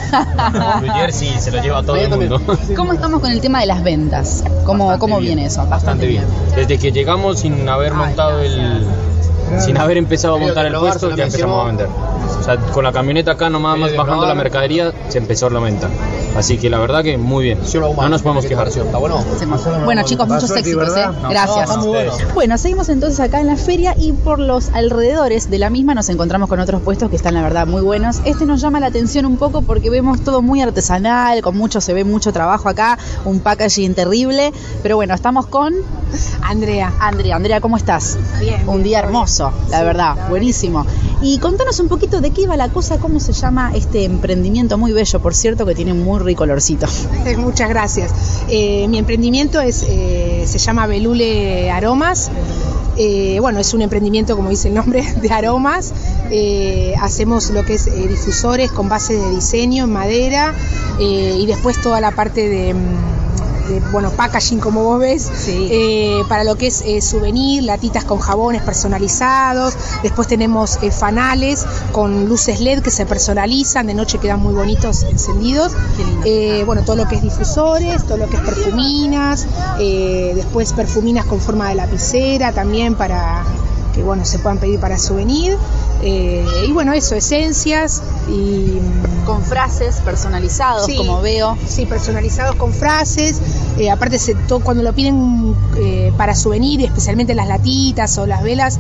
Blue 0.80 0.94
Jersey 0.94 1.34
se 1.40 1.50
lo 1.50 1.60
lleva 1.60 1.82
todo 1.82 1.96
el 1.96 2.08
mundo. 2.08 2.40
¿Cómo 2.76 2.94
estamos 2.94 3.20
con 3.20 3.32
el 3.32 3.42
tema 3.42 3.62
de 3.62 3.66
las 3.66 3.82
ventas? 3.82 4.44
¿Cómo, 4.64 4.86
Bastante 4.86 5.00
cómo 5.00 5.18
bien, 5.18 5.38
viene 5.38 5.48
eso? 5.48 5.66
Bastante 5.66 6.06
bien. 6.06 6.24
Desde 6.56 6.78
que 6.78 6.92
llegamos 6.92 7.40
sin 7.40 7.68
haber 7.68 7.96
montado 7.96 8.40
el, 8.40 8.86
sin 9.60 9.78
haber 9.78 9.98
empezado 9.98 10.36
a 10.36 10.40
montar 10.40 10.66
el 10.66 10.76
puesto, 10.76 11.16
ya 11.16 11.26
empezamos 11.26 11.64
a 11.64 11.68
vender. 11.68 11.88
O 12.40 12.44
sea, 12.44 12.58
con 12.58 12.84
la 12.84 12.92
camioneta 12.92 13.32
acá 13.32 13.50
nomás 13.50 13.78
más 13.78 13.96
bajando 13.96 14.26
la 14.26 14.36
mercadería, 14.36 14.92
se 15.08 15.18
empezó 15.18 15.50
la 15.50 15.60
venta. 15.60 15.90
Así 16.36 16.58
que 16.58 16.70
la 16.70 16.80
verdad 16.80 17.04
que 17.04 17.18
muy 17.18 17.46
bien. 17.46 17.60
No 17.74 18.10
nos 18.10 18.22
podemos 18.22 18.46
quejar. 18.46 18.68
¿Está 18.68 18.98
bueno? 18.98 19.24
Bueno 19.86 20.04
chicos, 20.04 20.28
muchos 20.28 20.52
éxitos, 20.52 20.98
¿eh? 20.98 21.06
Gracias. 21.30 21.70
Bueno, 22.34 22.58
seguimos 22.58 22.90
entonces 22.90 23.20
acá 23.20 23.40
en 23.40 23.48
la 23.48 23.56
feria 23.56 23.96
y 23.98 24.12
por 24.14 24.40
los 24.40 24.70
alrededores 24.70 25.50
de 25.50 25.60
la 25.60 25.70
misma 25.70 25.94
nos 25.94 26.10
encontramos 26.10 26.50
con 26.50 26.60
otros 26.60 26.82
puestos 26.82 27.10
que 27.10 27.16
están 27.16 27.36
la 27.36 27.44
verdad 27.44 27.68
muy 27.68 27.82
buenos. 27.82 28.22
Este 28.26 28.46
nos 28.46 28.62
llama 28.62 28.80
la 28.80 28.88
atención 28.88 29.26
un 29.26 29.38
poco 29.38 29.62
porque 29.62 29.90
vemos 29.90 30.22
todo 30.22 30.42
muy 30.42 30.62
artesanal, 30.62 31.42
con 31.42 31.56
mucho, 31.56 31.82
se 31.82 31.94
ve 31.94 32.04
mucho 32.04 32.34
trabajo 32.34 32.68
acá, 32.68 32.98
un 33.26 33.40
packaging 33.40 33.94
terrible. 33.94 34.52
Pero 34.82 34.96
bueno, 34.96 35.14
estamos 35.14 35.46
con 35.46 35.74
Andrea. 36.42 36.94
Andrea. 37.00 37.36
Andrea, 37.36 37.62
¿cómo 37.62 37.78
estás? 37.78 38.18
Bien, 38.40 38.68
Un 38.68 38.84
día 38.84 39.00
hermoso, 39.00 39.52
la 39.70 39.84
verdad, 39.84 40.30
buenísimo. 40.30 40.86
Y 41.22 41.40
contanos 41.40 41.80
un 41.80 41.88
poquito 41.88 42.22
de 42.22 42.32
qué 42.32 42.42
iba 42.42 42.58
la 42.58 42.70
cosa, 42.70 42.98
cómo 42.98 43.20
se 43.20 43.34
llama 43.34 43.72
este 43.74 44.04
emprendimiento 44.04 44.78
muy 44.78 44.92
bello, 44.92 45.20
por 45.22 45.34
cierto, 45.34 45.66
que 45.66 45.76
tiene 45.76 45.94
muy 45.94 46.20
rico 46.20 46.44
olorcito. 46.44 46.88
Muchas 47.38 47.70
gracias. 47.70 48.12
Eh, 48.50 48.88
mi 48.90 48.98
emprendimiento 48.98 49.62
es, 49.62 49.86
eh, 49.88 50.44
se 50.48 50.58
llama 50.58 50.88
Belule 50.88 51.72
Aromas. 51.72 52.30
Eh, 52.98 53.40
bueno, 53.40 53.60
es 53.60 53.74
un 53.74 53.82
emprendimiento, 53.82 54.36
como 54.36 54.50
dice 54.50 54.68
el 54.68 54.76
nombre, 54.76 55.04
de 55.22 55.30
aromas. 55.32 55.94
Eh, 56.30 56.94
hacemos 57.02 57.50
lo 57.50 57.64
que 57.64 57.76
es 57.76 57.88
eh, 57.88 58.08
difusores 58.08 58.72
con 58.72 58.90
base 58.90 59.16
de 59.16 59.30
diseño 59.32 59.86
en 59.86 59.92
madera 59.92 60.54
y 61.00 61.46
después 61.48 61.82
toda 61.82 62.00
la 62.00 62.12
parte 62.12 62.48
de, 62.48 62.74
mm, 62.74 63.23
de, 63.68 63.80
bueno, 63.92 64.12
packaging, 64.12 64.60
como 64.60 64.84
vos 64.84 65.00
ves, 65.00 65.30
eh, 65.48 66.22
para 66.28 66.44
lo 66.44 66.56
que 66.56 66.68
es 66.68 66.82
eh, 66.82 67.02
souvenir, 67.02 67.64
latitas 67.64 68.04
con 68.04 68.20
jabones 68.20 68.62
personalizados. 68.62 69.76
Después 70.02 70.28
tenemos 70.28 70.80
eh, 70.82 70.92
fanales 70.92 71.66
con 71.92 72.28
luces 72.28 72.60
LED 72.60 72.82
que 72.82 72.92
se 72.92 73.06
personalizan, 73.06 73.88
de 73.88 73.94
noche 73.94 74.18
quedan 74.18 74.42
muy 74.42 74.54
bonitos 74.54 75.04
encendidos. 75.04 75.74
Eh, 76.26 76.64
bueno, 76.66 76.84
todo 76.84 76.96
lo 76.96 77.08
que 77.08 77.16
es 77.16 77.22
difusores, 77.22 78.06
todo 78.06 78.18
lo 78.18 78.28
que 78.28 78.38
es 78.38 78.42
perfuminas, 78.42 79.46
eh, 79.80 80.34
después 80.36 80.74
perfuminas 80.74 81.26
con 81.26 81.40
forma 81.40 81.70
de 81.70 81.76
lapicera 81.76 82.52
también 82.52 82.96
para 82.96 83.44
que 83.94 84.02
bueno 84.02 84.26
se 84.26 84.40
puedan 84.40 84.58
pedir 84.58 84.80
para 84.80 84.98
souvenir. 84.98 85.58
Eh, 86.06 86.46
y 86.68 86.72
bueno, 86.74 86.92
eso, 86.94 87.16
esencias 87.16 88.02
y 88.30 88.80
Con 89.26 89.42
frases 89.42 90.02
personalizados, 90.04 90.86
Sí. 90.86 90.98
como 90.98 91.22
veo. 91.22 91.58
Sí, 91.66 91.86
personalizados 91.86 92.56
con 92.58 92.74
frases. 92.74 93.38
Eh, 93.78 93.90
aparte, 93.90 94.20
se, 94.20 94.36
to- 94.36 94.60
cuando 94.60 94.84
lo 94.84 94.92
piden 94.94 95.56
eh, 95.78 96.12
para 96.18 96.36
souvenir, 96.36 96.82
especialmente 96.82 97.34
las 97.34 97.48
latitas 97.48 98.18
o 98.18 98.26
las 98.28 98.44
velas, 98.44 98.78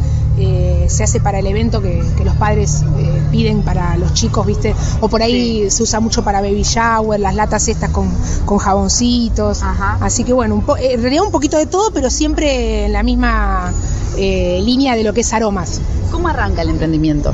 se 0.88 1.03
hace 1.03 1.22
para 1.22 1.39
el 1.39 1.48
evento 1.48 1.82
que, 1.82 2.03
que 2.18 2.25
los 2.25 2.36
padres 2.36 2.84
piden 3.32 3.62
para 3.62 3.96
los 3.96 4.13
chicos, 4.13 4.46
¿viste? 4.46 4.75
O 5.00 5.08
por 5.08 5.22
ahí 5.24 5.70
se 5.72 5.82
usa 5.84 6.01
mucho 6.01 6.24
para 6.25 6.42
baby 6.42 6.63
shower, 6.63 7.20
las 7.22 7.36
latas 7.36 7.68
estas 7.70 7.89
con, 7.92 8.10
con 8.46 8.58
jaboncitos. 8.58 9.62
Así 10.01 10.25
que 10.25 10.34
bueno, 10.34 10.56
un 10.56 10.63
po- 10.63 10.75
en 10.75 11.01
realidad 11.01 11.24
un 11.24 11.32
poquito 11.32 11.58
de 11.58 11.68
todo, 11.68 11.92
pero 11.94 12.10
siempre 12.10 12.86
en 12.86 12.92
la 12.92 13.01
misma 13.03 13.72
línea 14.18 14.96
de 14.98 15.03
lo 15.03 15.13
que 15.13 15.22
es 15.22 15.32
aromas. 15.34 15.80
¿Cómo 16.13 16.27
arranca 16.27 16.62
el 16.62 16.70
emprendimiento? 16.70 17.34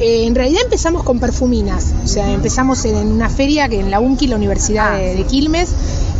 Eh, 0.00 0.26
en 0.26 0.34
realidad 0.34 0.62
empezamos 0.64 1.02
con 1.02 1.20
perfuminas, 1.20 1.92
o 2.02 2.08
sea, 2.08 2.32
empezamos 2.32 2.82
en, 2.86 2.96
en 2.96 3.08
una 3.08 3.28
feria 3.28 3.68
que 3.68 3.78
en 3.78 3.90
la 3.90 4.00
UNCI, 4.00 4.28
la 4.28 4.36
Universidad 4.36 4.94
Ah, 4.94 4.96
de, 4.96 5.16
de 5.16 5.24
Quilmes, 5.24 5.68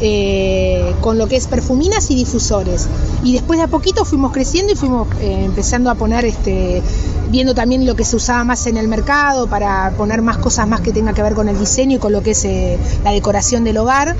eh, 0.03 0.95
con 1.01 1.17
lo 1.17 1.27
que 1.27 1.37
es 1.37 1.47
perfuminas 1.47 2.11
y 2.11 2.15
difusores. 2.15 2.87
Y 3.25 3.33
después 3.33 3.59
de 3.59 3.65
a 3.65 3.69
poquito 3.69 4.05
fuimos 4.05 4.33
creciendo 4.33 4.75
y 4.75 4.77
fuimos 4.77 5.09
eh, 5.21 5.45
empezando 5.47 5.91
a 5.91 5.95
poner, 5.95 6.27
este, 6.27 6.83
viendo 7.31 7.55
también 7.55 7.87
lo 7.87 7.95
que 7.97 8.05
se 8.05 8.17
usaba 8.17 8.45
más 8.45 8.67
en 8.67 8.77
el 8.77 8.89
mercado 8.89 9.47
para 9.49 9.91
poner 9.97 10.23
más 10.23 10.39
cosas 10.39 10.67
más 10.69 10.81
que 10.81 10.93
tenga 10.93 11.13
que 11.13 11.23
ver 11.23 11.35
con 11.35 11.49
el 11.49 11.59
diseño 11.59 11.97
y 11.97 11.99
con 11.99 12.13
lo 12.13 12.23
que 12.23 12.33
es 12.33 12.45
eh, 12.45 12.79
la 13.05 13.11
decoración 13.13 13.65
del 13.65 13.79
hogar. 13.79 14.17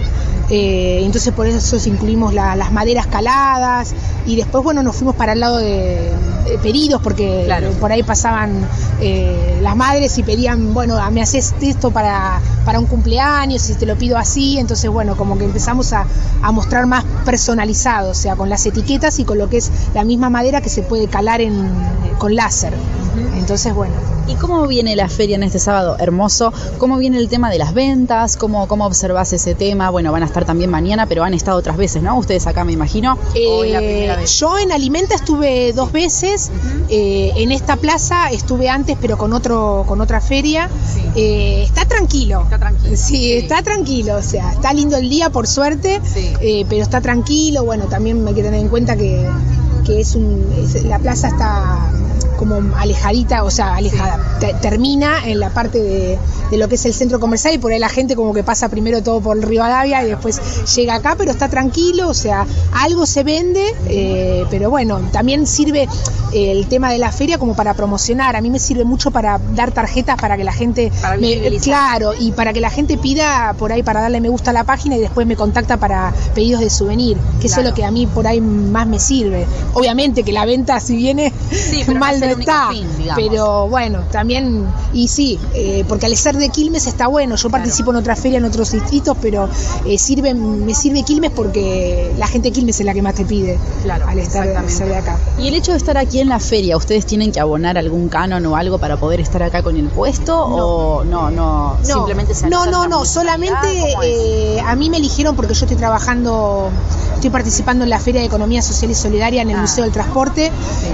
Eh, 0.49 1.01
entonces 1.03 1.33
por 1.35 1.49
eso 1.49 1.77
incluimos 1.89 2.33
la- 2.33 2.55
las 2.55 2.71
maderas 2.73 3.09
caladas 3.09 3.93
y 4.27 4.37
después 4.37 4.63
bueno 4.63 4.81
nos 4.85 4.95
fuimos 4.95 5.17
para 5.17 5.33
el 5.33 5.41
lado 5.41 5.59
de, 5.59 6.09
de 6.45 6.59
pedidos 6.63 7.03
porque 7.03 7.49
por 7.81 7.91
ahí 7.91 8.05
pasaban 8.05 8.53
eh, 9.01 9.59
las 9.61 9.75
madres 9.75 10.17
y 10.19 10.23
pedían 10.23 10.73
bueno 10.73 10.99
me 11.11 11.21
haces 11.21 11.53
esto 11.61 11.91
para, 11.91 12.39
para 12.65 12.79
un 12.79 12.87
cumpleaños 12.87 13.69
y 13.71 13.75
te 13.75 13.87
lo 13.87 13.97
pido 13.97 14.19
así 14.19 14.57
entonces 14.59 14.89
bueno 14.89 15.17
como 15.17 15.37
que 15.37 15.45
empezamos 15.47 15.93
a, 15.93 16.07
a 16.43 16.53
mostrar 16.53 16.87
más 16.87 17.03
personalizado 17.25 18.11
o 18.11 18.15
sea 18.15 18.37
con 18.37 18.49
las 18.49 18.65
etiquetas 18.67 19.19
y 19.19 19.25
con 19.25 19.39
lo 19.39 19.49
que 19.51 19.57
es 19.57 19.73
la 19.95 20.05
misma 20.05 20.31
madera 20.31 20.61
que 20.61 20.69
se 20.69 20.83
puede 20.83 21.09
calar 21.09 21.41
en, 21.41 21.69
con 22.19 22.37
láser 22.37 22.73
entonces 23.35 23.75
bueno 23.75 23.95
¿Y 24.29 24.35
cómo 24.35 24.67
viene 24.67 24.97
la 24.97 25.09
feria 25.09 25.37
en 25.37 25.45
este 25.45 25.61
sábado? 25.61 25.95
Hermoso. 26.01 26.53
¿Cómo 26.79 26.99
viene 26.99 27.17
el 27.19 27.29
tema 27.29 27.49
de 27.49 27.59
las 27.59 27.75
ventas? 27.75 28.37
¿Cómo, 28.37 28.67
cómo 28.67 28.85
observas 28.85 29.33
ese 29.33 29.55
tema? 29.55 29.89
Bueno, 29.91 30.11
van 30.11 30.25
a 30.25 30.27
estar 30.27 30.45
también 30.45 30.69
mañana, 30.69 31.07
pero 31.07 31.23
han 31.23 31.33
estado 31.33 31.57
otras 31.59 31.77
veces, 31.77 32.03
¿no? 32.03 32.19
Ustedes 32.19 32.45
acá, 32.49 32.65
me 32.65 32.73
imagino. 32.73 33.17
¿O 33.49 33.63
es 33.63 33.71
la 33.73 33.79
primera 33.79 34.15
Eh, 34.15 34.17
vez? 34.17 34.37
Yo 34.41 34.59
en 34.59 34.73
Alimenta 34.73 35.15
estuve 35.15 35.73
dos 35.75 35.93
veces, 35.93 36.51
eh, 36.89 37.35
en 37.37 37.53
esta 37.53 37.77
plaza 37.77 38.31
estuve 38.33 38.69
antes 38.69 38.97
pero 39.01 39.17
con 39.17 39.33
otro 39.33 39.85
con 39.87 40.01
otra 40.01 40.21
feria. 40.21 40.69
Eh, 41.15 41.63
está 41.63 41.85
tranquilo. 41.85 42.41
Está 42.43 42.59
tranquilo. 42.59 42.97
Sí, 42.97 43.33
está 43.33 43.63
tranquilo, 43.63 44.17
o 44.17 44.23
sea, 44.23 44.51
está 44.55 44.73
lindo 44.73 44.97
el 44.97 45.09
día 45.09 45.31
por 45.31 45.47
suerte, 45.47 46.01
eh, 46.41 46.67
pero 46.69 46.83
está 46.83 47.01
tranquilo. 47.01 47.65
Bueno, 47.65 47.85
también 47.85 48.27
hay 48.27 48.35
que 48.35 48.43
tener 48.43 48.59
en 48.59 48.69
cuenta 48.69 48.97
que, 48.97 49.25
que 49.85 50.01
es 50.01 50.17
un 50.17 50.53
es- 50.59 50.83
la 50.83 50.99
plaza 50.99 51.29
está 51.29 51.93
como 52.37 52.61
alejadita, 52.77 53.45
o 53.45 53.51
sea, 53.51 53.75
alejada. 53.75 54.19
Te- 54.41 54.55
termina 54.55 55.27
en 55.27 55.41
la 55.41 55.51
parte 55.51 55.83
de, 55.83 56.19
de 56.51 56.57
lo 56.59 56.69
que 56.69 56.75
es 56.77 56.85
el 56.87 56.95
centro 56.95 57.19
comercial 57.21 57.55
y 57.55 57.59
por 57.59 57.73
ahí 57.73 57.79
la 57.79 57.89
gente 57.89 58.15
como 58.17 58.33
que 58.35 58.43
pasa 58.45 58.69
primero 58.69 59.03
todo 59.03 59.21
por 59.21 59.37
Rivadavia 59.39 60.03
y 60.05 60.09
después 60.09 60.41
llega 60.75 60.95
acá, 60.97 61.15
pero 61.17 61.31
está 61.31 61.49
tranquilo, 61.49 62.09
o 62.09 62.15
sea, 62.15 62.47
algo 62.73 63.07
se 63.07 63.23
vende, 63.25 63.65
eh, 63.89 64.45
pero 64.51 64.71
bueno, 64.71 65.01
también 65.13 65.47
sirve 65.47 65.89
eh, 66.33 66.51
el 66.53 66.67
tema 66.69 66.91
de 66.93 66.99
la 66.99 67.13
feria 67.13 67.39
como 67.39 67.55
para 67.55 67.75
promocionar. 67.75 68.37
A 68.37 68.41
mí 68.41 68.51
me 68.51 68.59
sirve 68.59 68.85
mucho 68.85 69.11
para 69.11 69.39
dar 69.55 69.73
tarjetas 69.73 70.17
para 70.21 70.37
que 70.37 70.45
la 70.45 70.53
gente, 70.53 70.91
me- 71.21 71.29
claro, 71.65 72.13
y 72.19 72.33
para 72.33 72.53
que 72.53 72.61
la 72.61 72.71
gente 72.71 72.99
pida 72.99 73.55
por 73.59 73.73
ahí 73.73 73.83
para 73.83 74.01
darle 74.03 74.21
me 74.21 74.29
gusta 74.29 74.51
a 74.51 74.55
la 74.55 74.65
página 74.65 74.97
y 74.97 75.01
después 75.01 75.27
me 75.27 75.37
contacta 75.37 75.77
para 75.79 76.13
pedidos 76.35 76.61
de 76.61 76.71
souvenir, 76.71 77.17
que 77.41 77.47
eso 77.47 77.61
es 77.61 77.67
lo 77.67 77.75
que 77.75 77.85
a 77.85 77.91
mí 77.91 78.07
por 78.07 78.27
ahí 78.27 78.41
más 78.41 78.87
me 78.87 78.99
sirve. 78.99 79.47
Obviamente 79.75 80.23
que 80.23 80.33
la 80.33 80.45
venta 80.45 80.81
si 80.81 80.97
viene 80.97 81.33
no 81.95 81.95
mal 82.01 82.21
el 82.27 82.37
único 82.37 82.51
está, 82.51 82.69
fin, 82.71 82.89
digamos. 82.99 83.23
pero 83.25 83.69
bueno, 83.69 84.01
también, 84.11 84.67
y 84.93 85.09
sí, 85.09 85.39
eh, 85.55 85.85
porque 85.89 86.07
al 86.07 86.17
ser 86.17 86.37
de 86.37 86.49
Quilmes 86.49 86.87
está 86.87 87.07
bueno, 87.07 87.37
yo 87.37 87.51
participo 87.51 87.91
en 87.91 87.97
otra 87.97 88.17
feria 88.17 88.39
en 88.39 88.45
otros 88.45 88.73
distritos, 88.73 89.17
pero 89.21 89.49
eh, 89.85 89.99
sirve, 89.99 90.35
me 90.35 90.75
sirve 90.75 91.03
Quilmes 91.03 91.31
porque 91.31 92.13
la 92.19 92.27
gente 92.27 92.49
de 92.49 92.53
Quilmes 92.53 92.81
es 92.81 92.87
la 92.87 92.95
que 92.95 93.03
más 93.03 93.15
te 93.15 93.25
pide 93.25 93.59
al 94.07 94.19
estar 94.19 94.47
ser 94.71 94.89
de 94.89 94.97
acá. 94.97 95.19
Y 95.39 95.49
el 95.49 95.55
hecho 95.55 95.73
de 95.73 95.79
estar 95.79 95.97
aquí 95.97 96.21
en 96.21 96.29
la 96.29 96.41
feria, 96.41 96.77
¿ustedes 96.77 97.07
tienen 97.07 97.33
que 97.33 97.41
abonar 97.41 97.79
algún 97.79 98.09
canon 98.09 98.45
o 98.47 98.57
algo 98.57 98.79
para 98.79 98.97
poder 98.97 99.21
estar 99.21 99.43
acá 99.43 99.63
con 99.63 99.77
el 99.77 99.89
puesto? 99.89 100.39
¿O 100.39 101.05
no, 101.05 101.31
no, 101.31 101.77
simplemente 101.83 102.35
se 102.35 102.49
no, 102.49 102.67
no, 102.67 102.89
no, 102.89 103.05
solamente 103.05 103.95
eh, 104.03 104.61
a 104.65 104.75
mí 104.77 104.91
me 104.91 104.97
eligieron 104.97 105.37
porque 105.37 105.55
yo 105.55 105.65
estoy 105.65 105.77
trabajando, 105.77 106.71
estoy 107.15 107.31
participando 107.31 107.85
en 107.85 107.91
la 107.91 108.01
Feria 108.01 108.21
de 108.21 108.27
Economía 108.27 108.63
Social 108.63 108.91
y 108.91 108.95
Solidaria 108.95 109.27
Ah. 109.37 109.43
en 109.43 109.51
el 109.51 109.57
Museo 109.59 109.85
del 109.85 109.93
Transporte 109.93 110.51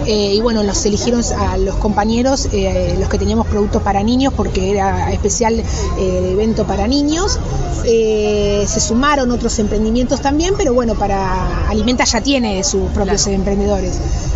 eh, 0.07 0.35
y 0.35 0.41
bueno, 0.41 0.63
los 0.63 0.85
eligieron 0.85 1.22
a 1.31 1.57
los 1.57 1.77
compañeros, 1.77 2.49
eh, 2.53 2.97
los 2.99 3.09
que 3.09 3.19
teníamos 3.19 3.47
productos 3.47 3.83
para 3.83 4.03
niños 4.03 4.33
porque 4.37 4.71
era 4.73 5.13
especial 5.13 5.55
eh, 5.99 6.31
evento 6.33 6.67
para 6.67 6.87
niños. 6.89 7.39
Eh, 7.85 8.65
se 8.69 8.81
sumaron 8.81 9.31
otros 9.31 9.59
emprendimientos 9.59 10.21
también, 10.21 10.55
pero 10.57 10.73
bueno, 10.75 10.95
para 10.95 11.69
Alimenta 11.69 12.05
ya 12.05 12.21
tiene 12.21 12.63
sus 12.65 12.91
propios 12.91 13.27
emprendedores. 13.27 13.95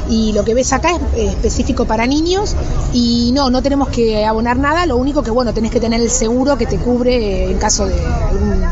Y 0.08 0.32
lo 0.32 0.44
que 0.44 0.54
ves 0.54 0.72
acá 0.72 0.90
es 1.16 1.30
específico 1.30 1.84
para 1.84 2.06
niños 2.06 2.54
y 2.92 3.32
no, 3.34 3.50
no 3.50 3.62
tenemos 3.62 3.88
que 3.88 4.24
abonar 4.24 4.56
nada, 4.58 4.86
lo 4.86 4.96
único 4.96 5.22
que 5.22 5.30
bueno, 5.30 5.52
tenés 5.52 5.70
que 5.72 5.80
tener 5.80 6.00
el 6.00 6.10
seguro 6.10 6.56
que 6.56 6.66
te 6.66 6.76
cubre 6.78 7.16
eh, 7.16 7.50
en 7.50 7.58
caso 7.58 7.86
de 7.86 7.94
algún 8.04 8.64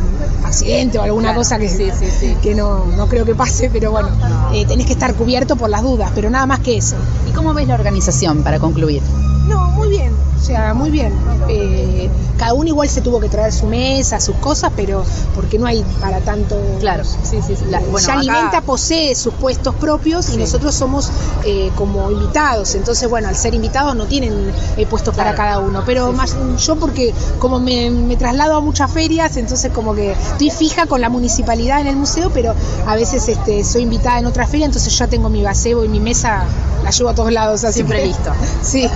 accidente 0.45 0.99
o 0.99 1.03
alguna 1.03 1.29
Claro, 1.29 1.41
cosa 1.41 1.59
que, 1.59 1.69
sí, 1.69 1.91
sí, 1.99 2.07
sí. 2.21 2.37
que 2.43 2.55
no, 2.55 2.85
no 2.97 3.09
creo 3.09 3.25
que 3.25 3.35
pase, 3.35 3.71
pero 3.73 3.91
bueno, 3.91 4.09
eh, 4.53 4.65
tenés 4.67 4.87
que 4.87 4.93
estar 4.93 5.15
cubierto 5.15 5.57
por 5.57 5.71
las 5.71 5.83
dudas, 5.83 6.11
pero 6.15 6.31
nada 6.31 6.47
más 6.47 6.61
que 6.61 6.77
eso. 6.77 6.97
¿Y 7.29 7.33
cómo 7.33 7.55
ves 7.55 7.67
la 7.67 7.75
organización 7.75 8.04
para 8.43 8.59
concluir? 8.59 9.03
No, 9.49 9.74
muy 9.85 9.97
bien, 9.97 10.13
o 10.37 10.45
sea, 10.45 10.75
muy 10.75 10.91
bien. 10.91 11.13
Eh, 11.49 12.09
cada 12.39 12.55
uno 12.55 12.69
igual 12.69 12.89
se 12.89 13.01
tuvo 13.01 13.21
que 13.21 13.29
traer 13.29 13.53
su 13.53 13.67
mesa, 13.67 14.19
sus 14.21 14.37
cosas, 14.37 14.73
pero 14.75 15.05
porque 15.35 15.59
no 15.59 15.67
hay 15.67 15.85
para 16.01 16.21
tanto. 16.21 16.57
Claro, 16.81 17.05
sí, 17.05 17.39
sí, 17.47 17.55
sí. 17.57 17.65
La- 17.71 17.79
bueno, 17.81 17.99
ya 18.07 18.13
acá- 18.15 18.21
Alimenta 18.21 18.61
posee 18.63 19.15
sus 19.15 19.35
puestos 19.35 19.75
propios 19.77 20.29
y 20.31 20.37
nosotros 20.37 20.75
somos 20.75 21.11
eh, 21.45 21.71
como 21.77 22.11
invitados. 22.11 22.75
Entonces, 22.75 23.09
bueno, 23.09 23.29
al 23.29 23.37
ser 23.37 23.55
invitados 23.55 23.95
no 23.95 24.07
tienen 24.07 24.53
eh, 24.77 24.87
puestos 24.87 25.15
para 25.15 25.35
cada 25.35 25.59
uno. 25.61 25.83
Pero 25.87 26.13
más 26.13 26.35
yo 26.59 26.77
porque 26.77 27.15
como 27.39 27.61
me, 27.61 27.91
me 27.91 28.17
traslado 28.17 28.57
a 28.57 28.61
muchas 28.61 28.91
ferias, 28.91 29.37
entonces 29.37 29.71
como 29.73 29.95
que 29.95 30.13
estoy 30.13 30.51
fija 30.51 30.87
con 30.87 31.01
la 31.01 31.09
municipalidad 31.09 31.81
en 31.81 31.87
el 31.87 31.97
museo, 31.97 32.31
pero 32.35 32.55
a 32.87 32.95
veces 32.97 33.29
este, 33.29 33.63
soy 33.65 33.83
invitada 33.83 34.19
en 34.19 34.27
otra 34.27 34.47
feria, 34.47 34.67
entonces 34.67 34.97
ya 34.99 35.07
tengo 35.07 35.29
mi 35.29 35.43
gazebo 35.43 35.85
y 35.85 35.89
mi 35.89 36.01
mesa, 36.01 36.45
la 36.83 36.91
llevo 36.91 37.11
a 37.11 37.15
todos 37.15 37.33
lados. 37.33 37.63
Así 37.65 37.75
Siempre 37.75 38.01
que- 38.01 38.07
listo. 38.09 38.33
Sí. 38.63 38.89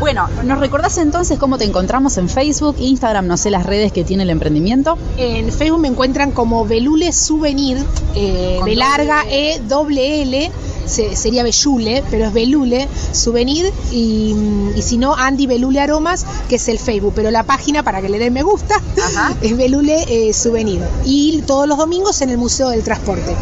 Bueno, 0.00 0.21
¿nos 0.44 0.58
recordás 0.58 0.98
entonces 0.98 1.38
cómo 1.38 1.58
te 1.58 1.64
encontramos 1.64 2.16
en 2.18 2.28
Facebook, 2.28 2.76
Instagram, 2.78 3.26
no 3.26 3.36
sé 3.36 3.50
las 3.50 3.64
redes 3.64 3.92
que 3.92 4.04
tiene 4.04 4.22
el 4.24 4.30
emprendimiento? 4.30 4.98
En 5.16 5.52
Facebook 5.52 5.80
me 5.80 5.88
encuentran 5.88 6.32
como 6.32 6.66
Belule 6.66 7.12
Souvenir, 7.12 7.78
eh, 8.14 8.60
de 8.64 8.76
larga 8.76 9.24
E, 9.28 9.60
doble 9.68 10.22
L, 10.22 10.50
se- 10.86 11.16
sería 11.16 11.42
Bellule, 11.42 12.02
pero 12.10 12.26
es 12.26 12.32
Belule 12.32 12.88
Souvenir, 13.12 13.72
y, 13.90 14.34
mm, 14.34 14.76
y 14.76 14.82
si 14.82 14.98
no, 14.98 15.14
Andy 15.14 15.46
Belule 15.46 15.80
Aromas, 15.80 16.24
que 16.48 16.56
es 16.56 16.68
el 16.68 16.78
Facebook, 16.78 17.12
pero 17.14 17.30
la 17.30 17.42
página 17.44 17.82
para 17.82 18.00
que 18.00 18.08
le 18.08 18.18
den 18.18 18.32
me 18.32 18.42
gusta 18.42 18.80
Ajá. 19.02 19.32
es 19.42 19.56
Belule 19.56 20.04
eh, 20.08 20.32
Souvenir. 20.32 20.82
Y 21.04 21.42
todos 21.42 21.66
los 21.68 21.78
domingos 21.78 22.20
en 22.22 22.30
el 22.30 22.38
Museo 22.38 22.68
del 22.70 22.82
Transporte. 22.82 23.34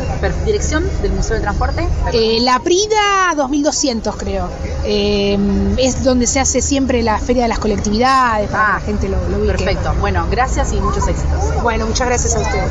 Dirección 0.46 0.84
del 1.02 1.12
Museo 1.12 1.34
del 1.34 1.42
Transporte. 1.42 1.86
Eh, 2.12 2.38
la 2.40 2.58
Prida 2.60 3.34
2200 3.36 4.16
creo. 4.16 4.48
Eh, 4.84 5.38
es 5.78 6.04
donde 6.04 6.26
se 6.26 6.40
hace 6.40 6.60
siempre 6.62 7.02
la 7.02 7.18
Feria 7.18 7.42
de 7.42 7.48
las 7.48 7.58
Colectividades, 7.58 8.48
para 8.50 8.66
que 8.66 8.72
la 8.72 8.80
gente 8.80 9.08
lo, 9.08 9.16
lo 9.28 9.38
ubique. 9.38 9.52
Ah, 9.52 9.56
Perfecto. 9.56 9.94
Bueno, 10.00 10.26
gracias 10.30 10.72
y 10.72 10.80
muchos 10.80 11.06
éxitos. 11.06 11.62
Bueno, 11.62 11.86
muchas 11.86 12.06
gracias 12.06 12.34
a 12.36 12.40
ustedes. 12.40 12.70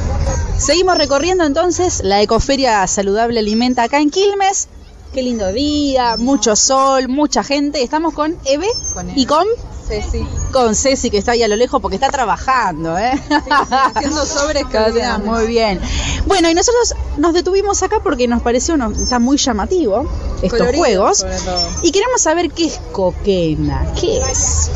Seguimos 0.57 0.97
recorriendo 0.97 1.45
entonces 1.45 2.01
la 2.03 2.21
Ecoferia 2.21 2.85
Saludable 2.87 3.39
Alimenta 3.39 3.83
acá 3.83 3.99
en 3.99 4.09
Quilmes. 4.09 4.58
Qué 5.13 5.23
lindo 5.23 5.51
día, 5.51 6.17
mucho 6.17 6.55
sol, 6.55 7.07
mucha 7.07 7.43
gente. 7.43 7.81
Estamos 7.81 8.13
con 8.13 8.37
Eve, 8.45 8.67
y 9.15 9.25
con 9.25 9.47
Ceci. 9.87 10.23
con 10.51 10.75
Ceci 10.75 11.09
que 11.09 11.17
está 11.17 11.31
ahí 11.31 11.41
a 11.41 11.47
lo 11.47 11.55
lejos 11.55 11.81
porque 11.81 11.95
está 11.95 12.09
trabajando, 12.09 12.95
¿eh? 12.95 13.19
haciendo 13.95 14.23
sobres 14.23 14.65
cada 14.71 14.91
día. 14.91 15.17
Muy 15.17 15.47
bien. 15.47 15.81
Bueno, 16.27 16.47
y 16.51 16.53
nosotros 16.53 16.93
nos 17.17 17.33
detuvimos 17.33 17.81
acá 17.81 18.01
porque 18.03 18.27
nos 18.27 18.43
pareció 18.43 18.77
no, 18.77 18.91
está 18.91 19.17
muy 19.17 19.37
llamativo 19.37 20.07
estos 20.43 20.59
Colorido, 20.59 20.83
juegos 20.83 21.25
y 21.81 21.91
queremos 21.91 22.21
saber 22.21 22.51
qué 22.51 22.67
es 22.67 22.79
coquena, 22.91 23.91
qué 23.99 24.19
es. 24.19 24.69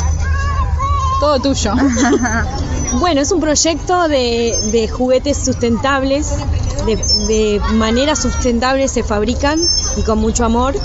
Todo 1.19 1.39
tuyo. 1.39 1.73
Bueno, 2.99 3.21
es 3.21 3.31
un 3.31 3.39
proyecto 3.39 4.07
de, 4.07 4.89
juguetes 4.91 5.37
sustentables, 5.37 6.31
de, 6.85 7.59
manera 7.73 8.15
sustentable 8.15 8.87
se 8.87 9.03
fabrican 9.03 9.59
y 9.97 10.03
con 10.03 10.19
mucho 10.19 10.45
amor. 10.45 10.75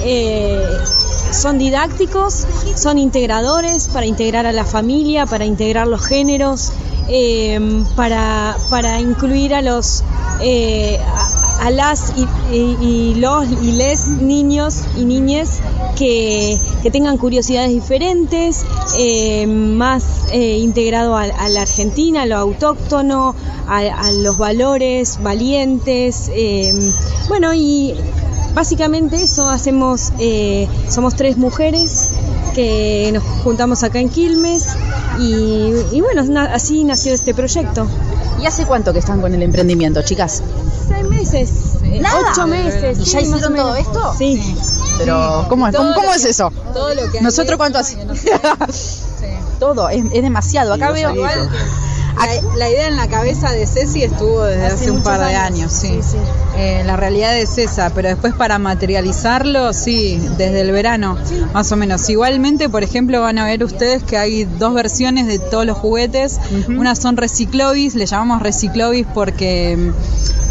Eh, 0.00 0.64
son 1.32 1.58
didácticos, 1.58 2.46
son 2.76 2.98
integradores 2.98 3.88
para 3.88 4.06
integrar 4.06 4.46
a 4.46 4.52
la 4.52 4.64
familia, 4.64 5.26
para 5.26 5.44
integrar 5.44 5.86
los 5.88 6.04
géneros, 6.06 6.72
eh, 7.08 7.58
para, 7.96 8.56
incluir 9.00 9.54
a 9.54 9.62
los 9.62 10.02
eh, 10.40 10.98
a, 11.60 11.70
las 11.70 12.12
y, 12.16 12.54
y- 12.54 12.76
y 12.80 13.14
los 13.16 13.46
y 13.48 13.72
les 13.72 14.06
niños 14.08 14.82
y 14.96 15.04
niñas 15.04 15.60
que, 15.96 16.58
que 16.82 16.90
tengan 16.90 17.16
curiosidades 17.18 17.70
diferentes, 17.70 18.64
eh, 18.98 19.46
más 19.46 20.04
eh, 20.32 20.58
integrado 20.58 21.16
a, 21.16 21.22
a 21.22 21.48
la 21.48 21.62
Argentina, 21.62 22.22
a 22.22 22.26
lo 22.26 22.36
autóctono, 22.36 23.34
a, 23.66 23.78
a 23.78 24.12
los 24.12 24.38
valores 24.38 25.18
valientes. 25.22 26.30
eh, 26.32 26.92
bueno, 27.28 27.52
y 27.54 27.94
básicamente 28.54 29.22
eso 29.22 29.48
hacemos, 29.48 30.12
eh, 30.18 30.68
somos 30.88 31.16
tres 31.16 31.36
mujeres 31.36 32.10
que 32.54 33.10
nos 33.12 33.22
juntamos 33.44 33.82
acá 33.82 33.98
en 34.00 34.08
Quilmes 34.08 34.66
y, 35.18 35.72
y 35.92 36.00
bueno, 36.00 36.22
na- 36.24 36.54
así 36.54 36.84
nació 36.84 37.12
este 37.14 37.34
proyecto. 37.34 37.86
¿Y 38.40 38.46
hace 38.46 38.64
cuánto 38.66 38.92
que 38.92 38.98
están 38.98 39.20
con 39.20 39.34
el 39.34 39.42
emprendimiento, 39.42 40.02
chicas? 40.02 40.42
Seis 40.88 41.04
meses, 41.08 41.50
eh, 41.84 42.00
Nada. 42.00 42.30
ocho 42.32 42.46
meses. 42.46 42.98
¿Y 42.98 43.04
ya 43.04 43.20
sí, 43.20 43.26
más 43.26 43.40
hicieron 43.40 43.56
todo 43.56 43.74
esto? 43.76 44.14
Sí. 44.18 44.54
Pero, 44.98 45.46
¿cómo, 45.48 45.70
Todo 45.70 45.94
cómo, 45.94 46.12
es 46.14 46.24
eso? 46.24 46.52
Todo 46.72 46.94
lo 46.94 47.10
que 47.10 47.20
¿Nosotros 47.20 47.56
cuánto 47.56 47.78
hace? 47.78 47.96
Todo, 49.58 49.88
es, 49.88 50.04
es 50.12 50.22
demasiado. 50.22 50.74
Acá 50.74 50.90
veo. 50.90 51.14
Igual, 51.14 51.48
la, 52.16 52.56
la 52.56 52.70
idea 52.70 52.88
en 52.88 52.96
la 52.96 53.08
cabeza 53.08 53.50
de 53.50 53.66
Ceci 53.66 54.02
estuvo 54.02 54.42
desde 54.44 54.66
Hace 54.66 54.74
hace, 54.74 54.90
un 54.90 55.02
par 55.02 55.20
de 55.20 55.34
años. 55.34 55.72
años, 55.72 55.72
sí. 55.72 55.88
Sí, 55.88 56.12
sí. 56.12 56.16
Eh, 56.56 56.82
la 56.86 56.96
realidad 56.96 57.36
es 57.36 57.58
esa, 57.58 57.90
pero 57.90 58.08
después 58.08 58.32
para 58.34 58.58
materializarlo, 58.58 59.74
sí, 59.74 60.18
desde 60.38 60.62
el 60.62 60.72
verano, 60.72 61.18
más 61.52 61.70
o 61.72 61.76
menos. 61.76 62.08
Igualmente, 62.08 62.70
por 62.70 62.82
ejemplo, 62.82 63.20
van 63.20 63.38
a 63.38 63.44
ver 63.44 63.62
ustedes 63.62 64.02
que 64.02 64.16
hay 64.16 64.44
dos 64.44 64.72
versiones 64.72 65.26
de 65.26 65.38
todos 65.38 65.66
los 65.66 65.76
juguetes. 65.76 66.40
Unas 66.68 66.98
son 66.98 67.18
reciclobis, 67.18 67.94
le 67.94 68.06
llamamos 68.06 68.42
reciclobis 68.42 69.06
porque 69.12 69.76
mm, 69.76 69.90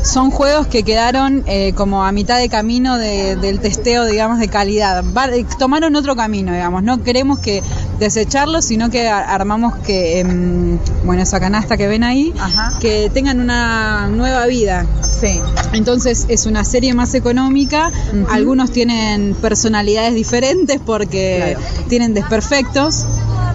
son 0.06 0.30
juegos 0.32 0.68
que 0.68 0.84
quedaron 0.84 1.44
eh, 1.48 1.74
como 1.76 2.04
a 2.06 2.12
mitad 2.12 2.38
de 2.38 2.48
camino 2.48 2.98
de- 2.98 3.36
del 3.36 3.60
testeo, 3.60 4.06
digamos, 4.06 4.40
de 4.40 4.48
calidad. 4.48 5.04
Va- 5.18 5.28
eh, 5.28 5.46
tomaron 5.58 5.96
otro 5.96 6.16
camino, 6.16 6.54
digamos. 6.54 6.84
No 6.84 7.02
queremos 7.04 7.40
que 7.40 7.64
desecharlos, 8.00 8.66
sino 8.66 8.90
que 8.92 9.08
armamos 9.08 9.76
que, 9.78 10.20
em, 10.20 10.78
bueno, 11.06 11.24
esa 11.24 11.40
canasta 11.40 11.76
que 11.76 11.88
ven 11.88 12.04
ahí, 12.04 12.34
Ajá. 12.40 12.74
que 12.80 13.10
tengan 13.14 13.40
una 13.40 14.08
nueva 14.10 14.46
vida. 14.46 14.86
Sí. 15.20 15.40
Entonces 15.74 16.26
es 16.30 16.46
una 16.46 16.64
serie 16.64 16.94
más 16.94 17.14
económica. 17.16 17.92
Algunos 18.30 18.72
tienen 18.72 19.34
personalidades 19.34 20.14
diferentes 20.14 20.80
porque 20.86 21.58
tienen 21.90 22.14
desperfectos 22.14 23.06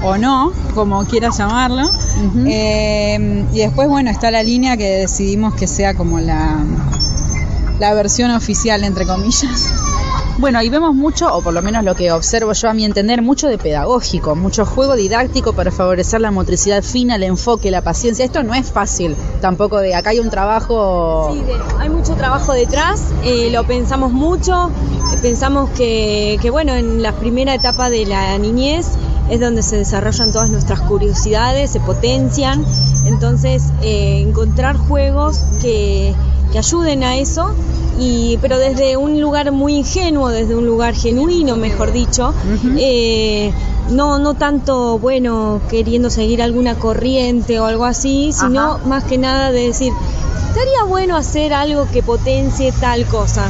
o 0.02 0.16
no, 0.16 0.52
como 0.74 1.04
quieras 1.04 1.36
llamarlo. 1.38 1.90
Eh, 2.46 3.44
y 3.52 3.58
después, 3.58 3.88
bueno, 3.88 4.10
está 4.10 4.30
la 4.30 4.42
línea 4.42 4.76
que 4.76 4.88
decidimos 4.88 5.54
que 5.54 5.66
sea 5.66 5.94
como 5.94 6.20
la, 6.20 6.64
la 7.78 7.94
versión 7.94 8.30
oficial, 8.30 8.84
entre 8.84 9.06
comillas. 9.06 9.70
Bueno, 10.38 10.58
ahí 10.58 10.70
vemos 10.70 10.94
mucho, 10.94 11.34
o 11.34 11.42
por 11.42 11.52
lo 11.52 11.60
menos 11.60 11.84
lo 11.84 11.94
que 11.94 12.10
observo 12.12 12.54
yo 12.54 12.70
a 12.70 12.72
mi 12.74 12.86
entender, 12.86 13.20
mucho 13.20 13.46
de 13.48 13.58
pedagógico, 13.58 14.34
mucho 14.36 14.64
juego 14.64 14.94
didáctico 14.96 15.52
para 15.52 15.70
favorecer 15.70 16.22
la 16.22 16.30
motricidad 16.30 16.82
fina, 16.82 17.16
el 17.16 17.24
enfoque, 17.24 17.70
la 17.70 17.82
paciencia. 17.82 18.24
Esto 18.24 18.42
no 18.42 18.54
es 18.54 18.70
fácil, 18.70 19.14
tampoco 19.42 19.78
de 19.80 19.94
acá 19.94 20.10
hay 20.10 20.18
un 20.18 20.30
trabajo. 20.30 21.30
Sí, 21.34 21.40
de- 21.42 21.58
hay 21.78 21.90
mucho 21.90 22.14
trabajo 22.14 22.54
detrás, 22.54 23.02
eh, 23.22 23.50
lo 23.52 23.64
pensamos 23.66 24.12
mucho, 24.12 24.70
pensamos 25.20 25.68
que, 25.76 26.38
que, 26.40 26.48
bueno, 26.50 26.74
en 26.74 27.02
la 27.02 27.12
primera 27.12 27.54
etapa 27.54 27.90
de 27.90 28.06
la 28.06 28.38
niñez 28.38 28.86
es 29.30 29.40
donde 29.40 29.62
se 29.62 29.76
desarrollan 29.76 30.32
todas 30.32 30.50
nuestras 30.50 30.80
curiosidades, 30.80 31.70
se 31.70 31.80
potencian, 31.80 32.64
entonces 33.06 33.72
eh, 33.82 34.24
encontrar 34.26 34.76
juegos 34.76 35.38
que, 35.62 36.14
que 36.52 36.58
ayuden 36.58 37.04
a 37.04 37.16
eso, 37.16 37.54
y, 37.98 38.38
pero 38.42 38.58
desde 38.58 38.96
un 38.96 39.20
lugar 39.20 39.52
muy 39.52 39.76
ingenuo, 39.76 40.30
desde 40.30 40.54
un 40.54 40.66
lugar 40.66 40.94
genuino, 40.94 41.56
mejor 41.56 41.92
dicho, 41.92 42.34
eh, 42.76 43.52
no, 43.90 44.18
no 44.18 44.34
tanto, 44.34 44.98
bueno, 44.98 45.60
queriendo 45.68 46.10
seguir 46.10 46.42
alguna 46.42 46.76
corriente 46.76 47.60
o 47.60 47.66
algo 47.66 47.84
así, 47.84 48.32
sino 48.32 48.72
Ajá. 48.74 48.86
más 48.86 49.04
que 49.04 49.18
nada 49.18 49.52
de 49.52 49.66
decir, 49.68 49.92
estaría 50.48 50.84
bueno 50.88 51.16
hacer 51.16 51.52
algo 51.52 51.86
que 51.92 52.02
potencie 52.02 52.72
tal 52.80 53.04
cosa. 53.06 53.48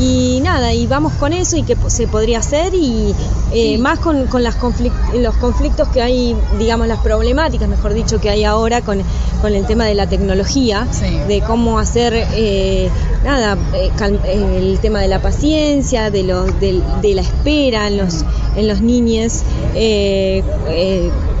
Y 0.00 0.40
nada, 0.42 0.74
y 0.74 0.86
vamos 0.86 1.12
con 1.14 1.32
eso 1.32 1.56
y 1.56 1.62
po- 1.62 1.88
se 1.88 2.06
podría 2.06 2.40
hacer 2.40 2.74
y 2.74 3.14
eh, 3.52 3.78
más 3.78 3.98
con, 3.98 4.26
con 4.26 4.42
las 4.42 4.58
conflic- 4.58 5.14
los 5.14 5.34
conflictos 5.36 5.88
que 5.88 6.02
hay, 6.02 6.36
digamos, 6.58 6.86
las 6.86 6.98
problemáticas, 7.00 7.66
mejor 7.68 7.94
dicho, 7.94 8.20
que 8.20 8.28
hay 8.28 8.44
ahora 8.44 8.82
con, 8.82 9.00
con 9.40 9.54
el 9.54 9.64
tema 9.66 9.84
de 9.86 9.94
la 9.94 10.06
tecnología, 10.06 10.86
Sí. 10.90 11.16
de 11.28 11.40
cómo 11.40 11.78
hacer, 11.78 12.12
eh, 12.34 12.90
nada, 13.24 13.56
eh, 13.74 13.90
eh, 14.26 14.58
el 14.58 14.78
tema 14.80 15.00
de 15.00 15.08
la 15.08 15.22
paciencia, 15.22 16.10
de, 16.10 16.24
los, 16.24 16.60
del- 16.60 16.82
de, 17.00 17.14
la 17.14 17.22
espera 17.22 17.86
en 17.88 17.96
los, 17.96 18.24
en 18.56 18.68
los 18.68 18.82
niños, 18.82 19.42
eh, 19.74 20.42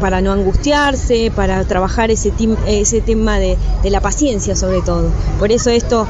para 0.00 0.20
no 0.20 0.32
angustiarse, 0.32 1.30
para 1.34 1.62
trabajar 1.64 2.10
ese, 2.10 2.32
ese 2.66 3.00
tema 3.00 3.38
de, 3.38 3.56
de 3.82 3.90
la 3.90 4.00
paciencia 4.00 4.56
sobre 4.56 4.80
todo. 4.82 5.10
Por 5.38 5.52
eso 5.52 5.70
esto, 5.70 6.06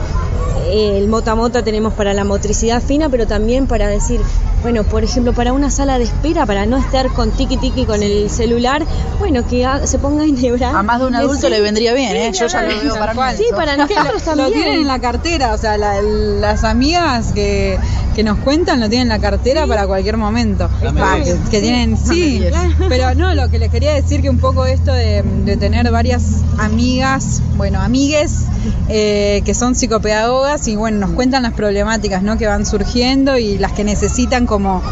el 0.71 1.07
mota 1.09 1.35
mota 1.35 1.63
tenemos 1.63 1.95
para 1.95 2.13
la 2.13 2.25
motricidad 2.25 2.83
fina, 2.83 3.09
pero 3.09 3.27
también 3.27 3.67
para 3.67 3.87
decir, 3.89 4.21
bueno, 4.63 4.83
por 4.85 5.05
ejemplo, 5.05 5.33
para 5.33 5.53
una 5.53 5.71
sala 5.71 5.97
de 5.99 6.05
espera, 6.05 6.45
para 6.45 6.67
no 6.67 6.77
estar 6.77 7.09
con 7.13 7.31
tiki 7.31 7.57
tiki 7.57 7.85
con 7.85 8.03
el 8.03 8.29
celular, 8.31 8.85
bueno, 9.21 9.47
que 9.47 9.65
se 9.85 9.99
ponga 9.99 10.25
a 10.25 10.27
enhebrar. 10.27 10.75
A 10.75 10.83
más 10.83 10.99
de 11.01 11.07
un 11.07 11.15
adulto 11.15 11.49
le 11.49 11.61
vendría 11.61 11.95
bien, 11.95 12.17
¿eh? 12.17 12.33
Yo 12.33 12.47
ya 12.49 12.63
lo 12.63 12.69
veo 12.69 12.95
para 12.95 13.15
mí. 13.15 13.21
Sí, 13.37 13.45
para 13.55 13.77
nosotros 13.77 14.27
Lo 14.27 14.33
también. 14.43 14.53
tienen 14.53 14.81
en 14.81 14.87
la 14.89 14.99
cartera, 14.99 15.55
o 15.55 15.59
sea, 15.59 15.79
la- 15.79 16.03
las 16.03 16.65
amigas 16.65 17.33
que, 17.33 17.79
que 18.15 18.25
nos 18.25 18.39
cuentan 18.39 18.81
lo 18.81 18.89
tienen 18.89 19.07
en 19.07 19.09
la 19.11 19.21
cartera 19.21 19.67
para 19.67 19.87
cualquier 19.87 20.17
momento. 20.17 20.69
Que, 20.81 21.37
que 21.51 21.61
tienen, 21.61 21.97
sí, 21.97 22.43
pero 22.89 23.15
no, 23.15 23.35
lo 23.35 23.49
que 23.51 23.59
les 23.61 23.71
quería 23.71 23.95
decir 23.95 24.21
que 24.21 24.31
un 24.31 24.39
poco 24.39 24.67
esto 24.67 24.93
de, 24.93 25.23
de 25.45 25.57
tener 25.57 25.91
varias 25.93 26.43
amigas, 26.59 27.41
bueno, 27.57 27.81
amigues 27.81 28.47
eh, 28.89 29.43
que 29.45 29.55
son 29.55 29.75
psicopedagogas 29.75 30.69
y 30.69 30.77
bueno, 30.77 30.99
nos 30.99 31.11
cuentan 31.11 31.43
las 31.43 31.53
problemáticas 31.53 32.23
¿no? 32.23 32.39
que 32.39 32.47
van 32.47 32.67
surgiendo 32.67 33.39
y 33.39 33.59
las 33.59 33.73
que 33.73 33.85
necesitan 33.85 34.47
como 34.47 34.83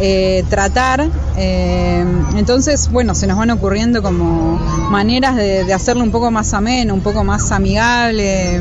eh, 0.00 0.44
tratar. 0.48 1.08
eh, 1.36 2.04
entonces, 2.36 2.90
bueno, 2.90 3.14
se 3.14 3.26
nos 3.26 3.36
van 3.36 3.50
ocurriendo 3.50 4.02
como 4.02 4.56
maneras 4.90 5.36
de, 5.36 5.64
de 5.64 5.74
hacerlo 5.74 6.02
un 6.02 6.10
poco 6.10 6.30
más 6.30 6.54
ameno, 6.54 6.94
un 6.94 7.00
poco 7.02 7.24
más 7.24 7.52
amigable. 7.52 8.60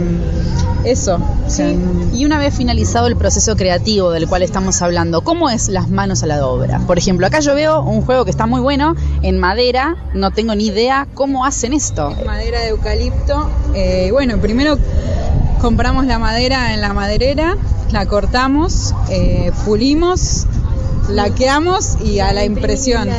Eso. 0.83 1.19
sea, 1.47 1.73
Y 2.13 2.25
una 2.25 2.37
vez 2.37 2.55
finalizado 2.55 3.07
el 3.07 3.15
proceso 3.15 3.55
creativo 3.55 4.11
del 4.11 4.27
cual 4.27 4.43
estamos 4.43 4.81
hablando, 4.81 5.21
¿cómo 5.21 5.49
es 5.49 5.69
las 5.69 5.89
manos 5.89 6.23
a 6.23 6.27
la 6.27 6.45
obra? 6.45 6.79
Por 6.79 6.97
ejemplo, 6.97 7.27
acá 7.27 7.39
yo 7.39 7.55
veo 7.55 7.81
un 7.81 8.01
juego 8.01 8.25
que 8.25 8.31
está 8.31 8.45
muy 8.45 8.61
bueno 8.61 8.95
en 9.21 9.37
madera, 9.37 9.95
no 10.13 10.31
tengo 10.31 10.55
ni 10.55 10.67
idea 10.67 11.07
cómo 11.13 11.45
hacen 11.45 11.73
esto. 11.73 12.13
madera 12.25 12.61
de 12.61 12.69
eucalipto. 12.69 13.49
Eh, 13.73 14.09
bueno, 14.11 14.37
primero 14.37 14.77
compramos 15.61 16.05
la 16.05 16.19
madera 16.19 16.73
en 16.73 16.81
la 16.81 16.93
maderera, 16.93 17.57
la 17.91 18.05
cortamos, 18.05 18.95
eh, 19.09 19.51
pulimos, 19.65 20.45
laqueamos 21.09 21.97
y 22.03 22.19
a 22.19 22.33
la 22.33 22.45
impresión. 22.45 23.09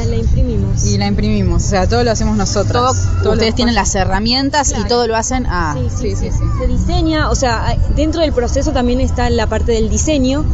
Imprimimos. 0.70 0.86
Y 0.94 0.98
la 0.98 1.06
imprimimos, 1.06 1.64
o 1.64 1.68
sea, 1.68 1.86
todo 1.88 2.04
lo 2.04 2.10
hacemos 2.10 2.36
nosotros. 2.36 2.72
Todo, 2.96 3.22
Todo 3.22 3.32
ustedes 3.34 3.52
lo- 3.52 3.56
tienen 3.56 3.74
las 3.74 3.94
herramientas 3.94 4.72
y 4.78 4.84
todo 4.88 5.06
lo 5.06 5.16
hacen 5.16 5.46
a... 5.46 5.76
Sí, 5.96 6.10
sí, 6.10 6.16
sí, 6.30 6.30
Se 6.58 6.66
diseña, 6.66 7.30
o 7.30 7.34
sea, 7.34 7.76
dentro 7.96 8.20
del 8.22 8.32
proceso 8.32 8.72
también 8.72 9.00
está 9.00 9.28
la 9.30 9.46
parte 9.46 9.72
del 9.72 9.88
diseño, 9.90 10.44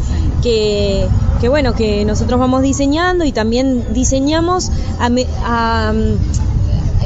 que, 0.42 1.06
que 1.40 1.48
bueno, 1.48 1.74
que 1.74 2.04
nosotros 2.04 2.38
vamos 2.40 2.62
diseñando 2.62 3.24
y 3.24 3.32
también 3.32 3.84
diseñamos 3.92 4.70
a, 5.00 5.92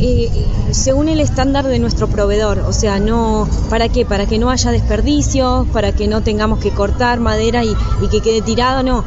eh, 0.00 0.30
según 0.72 1.08
el 1.08 1.20
estándar 1.20 1.66
de 1.66 1.78
nuestro 1.78 2.08
proveedor, 2.08 2.60
o 2.60 2.72
sea, 2.72 2.98
no, 3.00 3.48
¿para 3.68 3.88
qué? 3.88 4.04
Para 4.06 4.26
que 4.26 4.38
no 4.38 4.50
haya 4.50 4.70
desperdicios, 4.70 5.66
para 5.68 5.92
que 5.92 6.08
no 6.08 6.22
tengamos 6.22 6.58
que 6.60 6.70
cortar 6.70 7.20
madera 7.20 7.64
y, 7.64 7.74
y 8.02 8.08
que 8.08 8.20
quede 8.20 8.42
tirado, 8.42 8.82
no. 8.82 9.04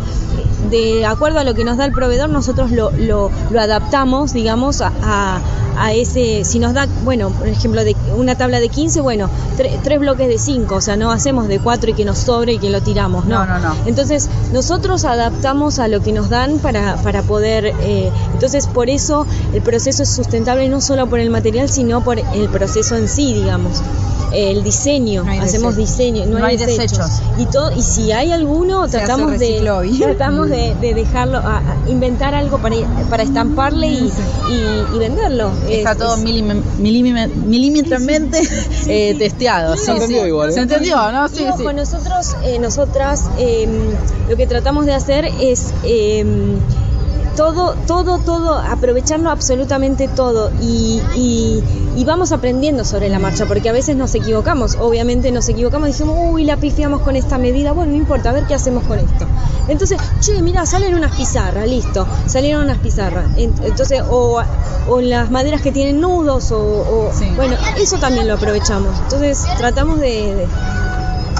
De 0.69 1.05
acuerdo 1.05 1.39
a 1.39 1.43
lo 1.43 1.53
que 1.53 1.63
nos 1.65 1.77
da 1.77 1.85
el 1.85 1.91
proveedor, 1.91 2.29
nosotros 2.29 2.71
lo, 2.71 2.91
lo, 2.91 3.29
lo 3.51 3.59
adaptamos, 3.61 4.33
digamos, 4.33 4.81
a, 4.81 4.91
a- 5.03 5.41
a 5.75 5.91
ese, 5.91 6.45
si 6.45 6.59
nos 6.59 6.75
da, 6.75 6.85
bueno, 7.03 7.29
por 7.31 7.47
ejemplo, 7.47 7.83
de 7.83 7.95
una 8.15 8.35
tabla 8.35 8.59
de 8.59 8.69
15, 8.69 9.01
bueno, 9.01 9.27
tre- 9.57 9.79
tres 9.83 9.99
bloques 9.99 10.27
de 10.27 10.37
5, 10.37 10.75
o 10.75 10.81
sea, 10.81 10.97
no 10.97 11.09
hacemos 11.11 11.47
de 11.47 11.57
4 11.59 11.89
y 11.89 11.93
que 11.95 12.05
nos 12.05 12.19
sobre 12.19 12.53
y 12.53 12.59
que 12.59 12.69
lo 12.69 12.81
tiramos, 12.81 13.25
no. 13.25 13.43
No, 13.43 13.57
no, 13.57 13.69
no. 13.69 13.75
Entonces, 13.87 14.29
nosotros 14.53 15.03
adaptamos 15.03 15.79
a 15.79 15.87
lo 15.87 15.99
que 16.03 16.11
nos 16.11 16.29
dan 16.29 16.59
para, 16.59 16.97
para 16.97 17.23
poder, 17.23 17.73
eh, 17.81 18.11
entonces 18.33 18.67
por 18.67 18.87
eso 18.91 19.25
el 19.51 19.63
proceso 19.63 20.03
es 20.03 20.09
sustentable 20.13 20.69
no 20.69 20.79
solo 20.83 21.07
por 21.07 21.19
el 21.19 21.29
material, 21.29 21.69
sino 21.69 22.03
por 22.03 22.19
el 22.19 22.49
proceso 22.49 22.95
en 22.95 23.07
sí, 23.07 23.33
digamos. 23.33 23.81
El 24.35 24.63
diseño, 24.63 25.23
hacemos 25.41 25.75
diseño, 25.75 26.25
no, 26.25 26.39
No 26.39 26.45
hay 26.45 26.53
hay 26.53 26.57
desechos. 26.57 26.97
desechos. 26.97 27.21
Y 27.37 27.45
todo, 27.45 27.71
y 27.71 27.83
si 27.83 28.11
hay 28.11 28.31
alguno, 28.31 28.87
Se 28.87 28.97
tratamos 28.97 29.37
de 29.37 29.61
tratamos 29.99 30.49
de, 30.49 30.73
de 30.81 30.93
dejarlo, 30.95 31.37
a- 31.37 31.59
a 31.59 31.77
inventar 31.87 32.33
algo 32.33 32.57
para, 32.57 32.75
para 33.11 33.21
estamparle 33.21 33.85
y, 33.89 34.11
y- 34.49 34.95
y 34.95 34.97
venderlo. 34.97 35.51
Está 35.69 35.91
Es- 35.91 35.97
todo 35.99 36.15
es- 36.15 36.21
milímetramente 37.47 38.41
eh, 38.87 39.15
testeado. 39.19 39.75
Se 39.77 39.85
sí, 39.85 39.91
entendió 39.91 40.21
sí. 40.23 40.27
igual, 40.27 40.49
¿eh? 40.49 40.53
Se 40.53 40.59
entendió, 40.61 41.11
¿no? 41.11 41.27
Sí, 41.29 41.43
Y 41.43 41.47
ojo, 41.47 41.57
sí. 41.69 41.75
nosotros, 41.75 42.35
eh, 42.43 42.57
nosotras, 42.59 43.25
eh, 43.37 43.67
lo 44.29 44.35
que 44.35 44.47
tratamos 44.47 44.85
de 44.87 44.93
hacer 44.93 45.25
es 45.39 45.67
eh, 45.83 46.25
todo, 47.35 47.75
todo, 47.87 48.19
todo, 48.19 48.59
aprovecharlo 48.59 49.29
absolutamente 49.29 50.07
todo 50.07 50.51
y, 50.61 51.01
y- 51.15 51.63
y 51.95 52.03
vamos 52.05 52.31
aprendiendo 52.31 52.83
sobre 52.85 53.09
la 53.09 53.19
marcha, 53.19 53.45
porque 53.45 53.69
a 53.69 53.71
veces 53.71 53.95
nos 53.95 54.13
equivocamos, 54.15 54.75
obviamente 54.79 55.31
nos 55.31 55.47
equivocamos, 55.49 55.87
dijimos, 55.89 56.15
uy, 56.19 56.43
la 56.43 56.57
pifiamos 56.57 57.01
con 57.01 57.15
esta 57.15 57.37
medida, 57.37 57.71
bueno, 57.71 57.91
no 57.91 57.97
importa, 57.97 58.29
a 58.31 58.33
ver 58.33 58.45
qué 58.47 58.53
hacemos 58.55 58.83
con 58.85 58.97
esto. 58.99 59.25
Entonces, 59.67 59.97
che, 60.19 60.41
mira, 60.41 60.65
salen 60.65 60.95
unas 60.95 61.15
pizarras, 61.15 61.67
listo, 61.67 62.05
salieron 62.25 62.63
unas 62.63 62.79
pizarras. 62.79 63.25
En- 63.37 63.53
Entonces, 63.63 64.01
o, 64.09 64.41
o 64.89 65.01
las 65.01 65.29
maderas 65.31 65.61
que 65.61 65.71
tienen 65.71 66.01
nudos, 66.01 66.51
o, 66.51 66.57
o- 66.59 67.11
bueno, 67.35 67.55
eso 67.77 67.97
también 67.97 68.27
lo 68.27 68.33
aprovechamos. 68.35 68.97
Entonces, 69.03 69.43
tratamos 69.57 69.99
de- 69.99 70.35
de 70.35 70.47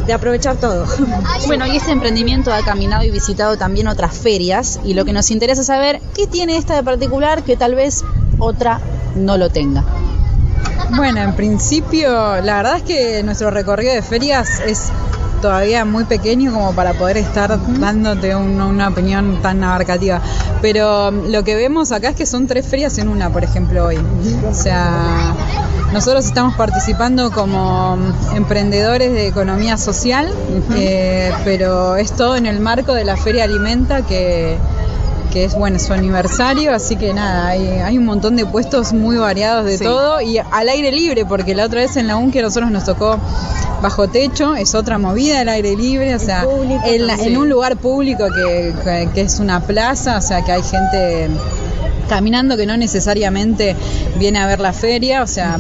de 0.06 0.14
aprovechar 0.14 0.58
todo. 0.58 0.86
Bueno, 1.46 1.68
y 1.68 1.76
este 1.78 1.92
emprendimiento 1.92 2.54
ha 2.54 2.62
caminado 2.64 3.04
y 3.04 3.12
visitado 3.12 3.58
también 3.58 3.88
otras 3.88 4.16
ferias 4.18 4.80
y 4.86 4.94
lo 4.94 5.04
que 5.06 5.12
nos 5.14 5.30
interesa 5.32 5.62
es 5.62 5.68
saber 5.68 6.02
qué 6.16 6.26
tiene 6.28 6.58
esta 6.58 6.76
de 6.76 6.84
particular 6.84 7.44
que 7.44 7.58
tal 7.58 7.76
vez 7.76 8.04
otra 8.40 8.80
no 9.16 9.38
lo 9.38 9.50
tenga. 9.50 9.84
Bueno, 10.96 11.22
en 11.22 11.34
principio, 11.36 12.10
la 12.42 12.58
verdad 12.58 12.78
es 12.78 12.84
que 12.84 13.24
nuestro 13.24 13.52
recorrido 13.52 13.94
de 13.94 14.02
ferias 14.02 14.60
es 14.66 14.90
todavía 15.42 15.84
muy 15.86 16.06
pequeño 16.06 16.54
como 16.54 16.74
para 16.74 16.94
poder 16.94 17.18
estar 17.18 17.60
dándote 17.80 18.34
un- 18.36 18.62
una 18.62 18.88
opinión 18.88 19.42
tan 19.42 19.62
abarcativa. 19.64 20.22
Pero 20.62 21.12
lo 21.12 21.44
que 21.44 21.56
vemos 21.56 21.92
acá 21.92 22.10
es 22.10 22.16
que 22.16 22.26
son 22.26 22.48
tres 22.48 22.66
ferias 22.66 22.98
en 22.98 23.10
una, 23.10 23.30
por 23.30 23.44
ejemplo, 23.44 23.86
hoy. 23.88 23.98
O 24.50 24.54
sea, 24.54 25.34
nosotros 25.94 26.26
estamos 26.26 26.56
participando 26.56 27.32
como 27.32 27.94
um, 27.94 28.36
emprendedores 28.36 29.12
de 29.14 29.28
economía 29.28 29.78
social, 29.78 30.28
eh, 30.76 31.32
pero 31.46 31.96
es 31.96 32.12
todo 32.12 32.36
en 32.36 32.46
el 32.46 32.60
marco 32.60 32.94
de 32.94 33.06
la 33.06 33.16
Feria 33.16 33.44
Alimenta 33.46 34.02
que 34.02 34.58
que 35.32 35.46
es 35.46 35.56
bueno 35.56 35.80
su 35.80 35.92
aniversario, 35.94 36.76
así 36.76 36.96
que 36.96 37.12
nada, 37.12 37.48
hay, 37.48 37.68
hay 37.68 37.98
un 37.98 38.06
montón 38.06 38.36
de 38.36 38.46
puestos 38.46 38.94
muy 38.94 39.18
variados 39.18 39.66
de 39.66 39.80
Sí. 39.80 39.84
todo 39.84 40.22
y 40.22 40.38
al 40.38 40.70
aire 40.70 40.92
libre, 40.92 41.26
porque 41.26 41.56
la 41.56 41.66
otra 41.66 41.80
vez 41.82 41.98
en 41.98 42.06
la 42.06 42.18
UNCE 42.18 42.38
a 42.38 42.42
nosotros 42.44 42.70
nos 42.70 42.84
tocó 42.86 43.18
bajo 43.82 44.08
techo, 44.08 44.54
es 44.56 44.76
otra 44.76 45.00
movida 45.00 45.40
al 45.40 45.50
aire 45.50 45.76
libre, 45.76 46.14
o 46.14 46.20
sea, 46.20 46.46
en, 46.86 47.08
la- 47.08 47.16
en 47.16 47.36
un 47.36 47.50
lugar 47.50 47.78
público 47.78 48.26
que, 48.28 48.76
que- 48.84 49.10
que 49.12 49.22
es 49.22 49.40
una 49.40 49.60
plaza, 49.62 50.18
o 50.18 50.22
sea, 50.22 50.44
que 50.44 50.52
hay 50.52 50.62
gente 50.62 51.30
caminando 52.08 52.58
que 52.58 52.66
no 52.66 52.78
necesariamente 52.78 53.76
viene 54.18 54.40
a 54.40 54.48
ver 54.48 54.60
la 54.60 54.74
feria, 54.74 55.24
o 55.24 55.28
sea, 55.28 55.58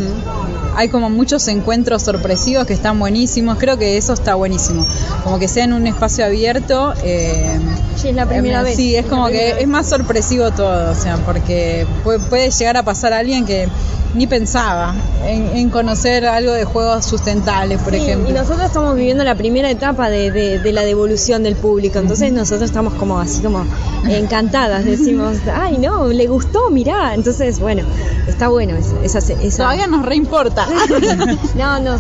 hay 0.75 0.89
como 0.89 1.09
muchos 1.09 1.47
encuentros 1.47 2.01
sorpresivos 2.03 2.65
que 2.65 2.73
están 2.73 2.99
buenísimos, 2.99 3.57
creo 3.57 3.77
que 3.77 3.97
eso 3.97 4.13
está 4.13 4.36
buenísimo, 4.36 4.86
como 5.23 5.39
que 5.39 5.47
sea 5.47 5.63
en 5.65 5.73
un 5.73 5.88
espacio 5.88 6.25
abierto. 6.25 6.93
eh, 7.03 7.59
Sí, 7.95 8.09
es 8.09 8.15
la 8.15 8.25
primera 8.25 8.62
eh, 8.62 8.63
vez. 8.63 8.75
Sí, 8.75 8.95
es 8.95 9.05
como 9.05 9.27
que 9.27 9.53
vez. 9.53 9.55
es 9.59 9.67
más 9.67 9.88
sorpresivo 9.88 10.51
todo, 10.51 10.91
o 10.91 10.95
sea, 10.95 11.17
porque 11.25 11.86
puede, 12.03 12.19
puede 12.19 12.49
llegar 12.51 12.75
a 12.77 12.83
pasar 12.83 13.13
a 13.13 13.19
alguien 13.19 13.45
que 13.45 13.67
ni 14.15 14.27
pensaba 14.27 14.93
en, 15.25 15.57
en 15.57 15.69
conocer 15.71 16.25
algo 16.27 16.51
de 16.53 16.65
juegos 16.65 17.03
sustentables, 17.05 17.79
por 17.81 17.93
Sí, 17.93 17.99
ejemplo. 18.01 18.29
Y 18.29 18.33
nosotros 18.33 18.65
estamos 18.67 18.95
viviendo 18.95 19.23
la 19.23 19.33
primera 19.33 19.71
etapa 19.71 20.09
de, 20.09 20.29
de- 20.31 20.59
de 20.59 20.71
la 20.71 20.83
devolución 20.83 21.41
del 21.41 21.55
público, 21.55 21.97
entonces 21.97 22.31
nosotros 22.31 22.63
estamos 22.69 22.93
como 22.93 23.17
así 23.19 23.41
como 23.41 23.65
encantadas, 24.07 24.86
decimos, 24.86 25.38
ay 25.53 25.77
no, 25.77 26.07
le 26.07 26.27
gustó, 26.27 26.69
mirá, 26.71 27.13
entonces 27.15 27.59
bueno, 27.59 27.83
está 28.27 28.49
bueno 28.49 28.75
esa... 28.75 29.19
esa, 29.19 29.33
esa- 29.33 29.57
Todavía 29.63 29.88
nos 29.88 30.05
reimporta. 30.05 30.62
no, 31.56 31.80
no, 31.80 31.97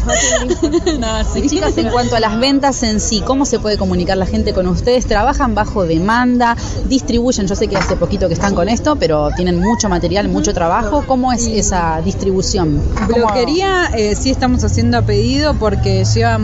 no, 0.99 1.23
sí. 1.33 1.47
Chicas, 1.47 1.77
en 1.77 1.89
cuanto 1.89 2.15
a 2.15 2.19
las 2.19 2.39
ventas 2.39 2.83
en 2.83 2.99
sí, 2.99 3.21
¿cómo 3.25 3.45
se 3.45 3.59
puede 3.59 3.77
comunicar 3.77 4.17
la 4.17 4.25
gente 4.25 4.53
con 4.53 4.67
ustedes? 4.67 5.05
¿Trabajan 5.05 5.55
bajo 5.55 5.85
demanda? 5.85 6.55
¿Distribuyen? 6.85 7.47
Yo 7.47 7.55
sé 7.55 7.67
que 7.67 7.77
hace 7.77 7.95
poquito 7.95 8.27
que 8.27 8.33
están 8.33 8.55
con 8.55 8.69
esto, 8.69 8.95
pero 8.95 9.29
tienen 9.35 9.59
mucho 9.59 9.89
material, 9.89 10.27
mucho 10.29 10.53
trabajo. 10.53 11.03
¿Cómo 11.07 11.31
es 11.31 11.47
esa 11.47 12.01
distribución? 12.03 12.81
¿Cómo- 12.95 13.07
Bloquería 13.07 13.89
eh, 13.95 14.15
sí 14.15 14.29
estamos 14.31 14.63
haciendo 14.63 14.97
a 14.97 15.01
pedido 15.03 15.53
porque 15.55 16.03
lleva 16.05 16.39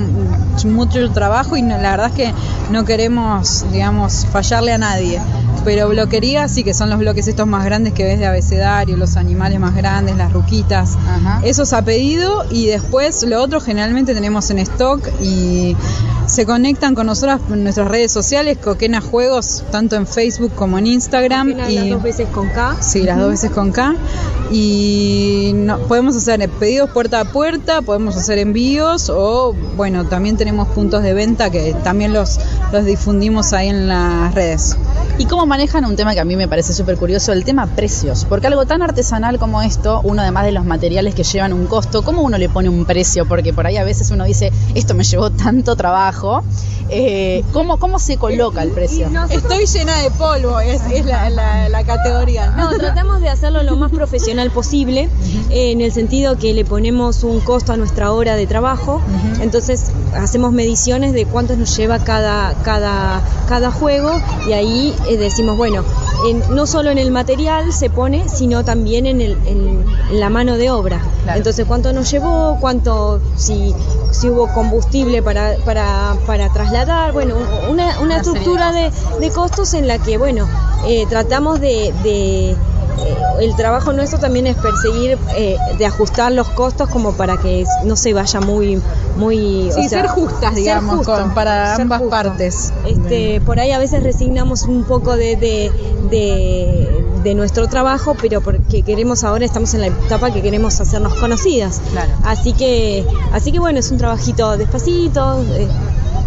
mucho 0.65 1.09
trabajo 1.11 1.55
y 1.57 1.61
no- 1.61 1.77
la 1.77 1.91
verdad 1.91 2.07
es 2.07 2.13
que 2.13 2.33
no 2.71 2.85
queremos, 2.85 3.65
digamos, 3.71 4.25
fallarle 4.31 4.73
a 4.73 4.77
nadie. 4.77 5.19
Pero 5.65 5.89
bloquería 5.89 6.47
sí 6.47 6.63
que 6.63 6.73
son 6.73 6.89
los 6.89 6.99
bloques 6.99 7.27
estos 7.27 7.45
más 7.45 7.65
grandes 7.65 7.93
que 7.93 8.03
ves 8.03 8.19
de 8.19 8.25
abecedario, 8.25 8.97
los 8.97 9.17
animales 9.17 9.59
más 9.59 9.75
grandes, 9.75 10.15
las 10.15 10.31
ruquitas. 10.31 10.97
Esos 11.43 11.73
a 11.73 11.83
pedido 11.83 12.45
y 12.49 12.67
después 12.67 13.23
lo 13.23 13.41
otro 13.41 13.59
generalmente 13.59 14.13
tenemos 14.13 14.49
en 14.51 14.59
stock 14.59 15.05
y 15.21 15.75
se 16.27 16.45
conectan 16.45 16.93
con 16.95 17.07
nosotras 17.07 17.41
en 17.51 17.63
nuestras 17.63 17.87
redes 17.87 18.11
sociales, 18.11 18.57
Coquena 18.57 19.01
Juegos, 19.01 19.63
tanto 19.71 19.95
en 19.95 20.05
Facebook 20.05 20.53
como 20.55 20.77
en 20.77 20.87
Instagram. 20.87 21.55
y 21.67 21.75
las 21.75 21.89
dos 21.89 22.03
veces 22.03 22.27
con 22.29 22.49
K. 22.49 22.77
Sí, 22.81 23.03
las 23.03 23.17
dos 23.17 23.31
veces 23.31 23.51
con 23.51 23.71
K. 23.71 23.95
Y 24.51 25.51
no, 25.55 25.79
podemos 25.79 26.15
hacer 26.15 26.47
pedidos 26.49 26.89
puerta 26.91 27.21
a 27.21 27.25
puerta, 27.25 27.81
podemos 27.81 28.15
hacer 28.15 28.37
envíos 28.37 29.09
o, 29.09 29.55
bueno, 29.75 30.05
también 30.05 30.37
tenemos 30.37 30.67
puntos 30.69 31.03
de 31.03 31.13
venta 31.13 31.49
que 31.49 31.75
también 31.83 32.13
los, 32.13 32.39
los 32.71 32.85
difundimos 32.85 33.53
ahí 33.53 33.69
en 33.69 33.87
las 33.87 34.33
redes. 34.33 34.77
¿Y 35.17 35.25
cómo 35.25 35.45
manejan 35.45 35.83
un 35.85 35.95
tema 35.97 36.13
que 36.13 36.21
a 36.21 36.25
mí 36.25 36.35
me 36.37 36.47
parece 36.47 36.73
súper 36.73 36.95
curioso, 36.97 37.33
el 37.33 37.43
tema 37.43 37.67
precios? 37.67 38.25
Porque 38.25 38.47
algo 38.47 38.65
tan 38.65 38.81
artesanal 38.81 39.37
como 39.37 39.61
esto, 39.61 39.99
uno 40.03 40.21
además 40.21 40.45
de 40.45 40.53
los 40.53 40.63
materiales 40.65 41.13
que 41.13 41.23
llevan 41.23 41.51
un 41.51 41.65
costo, 41.67 42.03
¿cómo 42.03 42.21
uno 42.21 42.37
le 42.37 42.47
pone 42.47 42.69
un 42.69 42.85
precio? 42.85 43.25
Porque 43.27 43.51
por 43.51 43.65
ahí 43.67 43.75
a 43.75 43.83
veces 43.83 44.11
uno 44.11 44.23
dice, 44.23 44.51
esto 44.75 44.93
me 44.95 45.03
llevó 45.03 45.29
tanto 45.29 45.75
trabajo. 45.75 46.41
Eh, 46.91 47.43
¿cómo, 47.53 47.77
¿Cómo 47.77 47.99
se 47.99 48.17
coloca 48.17 48.63
el 48.63 48.71
precio? 48.71 49.09
Estoy 49.29 49.65
llena 49.67 49.95
de 49.99 50.09
polvo, 50.09 50.59
es, 50.59 50.81
es 50.91 51.05
la, 51.05 51.29
la- 51.29 51.69
la 51.69 51.83
categoría. 51.83 52.47
No, 52.57 52.69
tratamos 52.77 53.21
de 53.21 53.29
hacerlo 53.29 53.61
lo 53.61 53.75
más 53.75 53.91
profesional 53.91 54.49
posible, 54.49 55.07
eh, 55.51 55.71
en 55.71 55.81
el 55.81 55.91
sentido 55.91 56.37
que 56.37 56.53
le 56.53 56.65
ponemos 56.65 57.23
un 57.23 57.41
costo 57.41 57.73
a 57.73 57.77
nuestra 57.77 58.11
hora 58.11 58.35
de 58.35 58.47
trabajo, 58.47 59.01
entonces 59.39 59.91
hacemos 60.15 60.51
mediciones 60.51 61.13
de 61.13 61.25
cuánto 61.27 61.55
nos 61.57 61.75
lleva 61.77 61.99
cada, 61.99 62.53
cada, 62.63 63.21
cada 63.47 63.69
juego 63.71 64.19
y 64.47 64.53
ahí 64.53 64.88
eh, 65.07 65.17
decimos, 65.17 65.57
bueno, 65.57 65.83
en- 66.27 66.43
no 66.55 66.65
solo 66.65 66.89
en 66.89 66.97
el 66.97 67.11
material 67.11 67.71
se 67.73 67.89
pone, 67.89 68.27
sino 68.29 68.63
también 68.63 69.05
en, 69.05 69.21
el, 69.21 69.31
en, 69.45 69.85
en 70.11 70.19
la 70.19 70.29
mano 70.29 70.57
de 70.57 70.69
obra. 70.71 71.01
Entonces, 71.37 71.65
cuánto 71.67 71.93
nos 71.93 72.09
llevó, 72.11 72.57
cuánto, 72.59 73.21
si, 73.35 73.73
si 74.11 74.29
hubo 74.29 74.47
combustible 74.53 75.21
para, 75.21 75.55
para, 75.65 76.15
para 76.25 76.51
trasladar, 76.51 77.11
bueno, 77.13 77.35
una, 77.69 77.99
una 77.99 78.17
estructura 78.17 78.71
de, 78.71 78.91
de 79.19 79.29
costos 79.31 79.73
en 79.73 79.87
la 79.87 79.97
que, 79.99 80.17
bueno, 80.17 80.47
eh, 80.87 81.05
tratamos 81.09 81.59
de, 81.61 81.93
de, 82.03 82.55
el 83.41 83.55
trabajo 83.55 83.93
nuestro 83.93 84.19
también 84.19 84.47
es 84.47 84.55
perseguir 84.57 85.17
eh, 85.35 85.57
de 85.77 85.85
ajustar 85.85 86.31
los 86.31 86.47
costos 86.49 86.89
como 86.89 87.13
para 87.13 87.37
que 87.37 87.65
no 87.85 87.95
se 87.95 88.13
vaya 88.13 88.41
muy 88.41 88.81
muy 89.15 89.69
Sí, 89.73 89.87
ser 89.89 90.07
justas, 90.07 90.49
ser 90.53 90.55
digamos, 90.55 90.97
justo, 90.97 91.13
con- 91.13 91.33
para 91.33 91.75
ambas 91.75 91.99
justo. 91.99 92.09
partes. 92.09 92.73
este 92.85 93.41
por 93.41 93.59
ahí 93.59 93.71
a 93.71 93.79
veces 93.79 94.03
resignamos 94.03 94.63
un 94.63 94.83
poco 94.83 95.15
de, 95.15 95.35
de, 95.37 95.71
de- 96.09 97.05
de 97.23 97.35
nuestro 97.35 97.67
trabajo 97.67 98.15
pero 98.19 98.41
porque 98.41 98.81
queremos 98.81 99.23
ahora 99.23 99.43
estamos 99.45 99.73
en 99.73 99.81
la 99.81 99.87
etapa 99.87 100.31
que 100.31 100.41
queremos 100.41 100.79
hacernos 100.79 101.13
conocidas 101.15 101.81
así 102.23 102.53
que 102.53 103.05
así 103.33 103.51
que 103.51 103.59
bueno 103.59 103.79
es 103.79 103.91
un 103.91 103.97
trabajito 103.97 104.55
despacito 104.57 105.41
eh, 105.41 105.67
de 105.67 105.67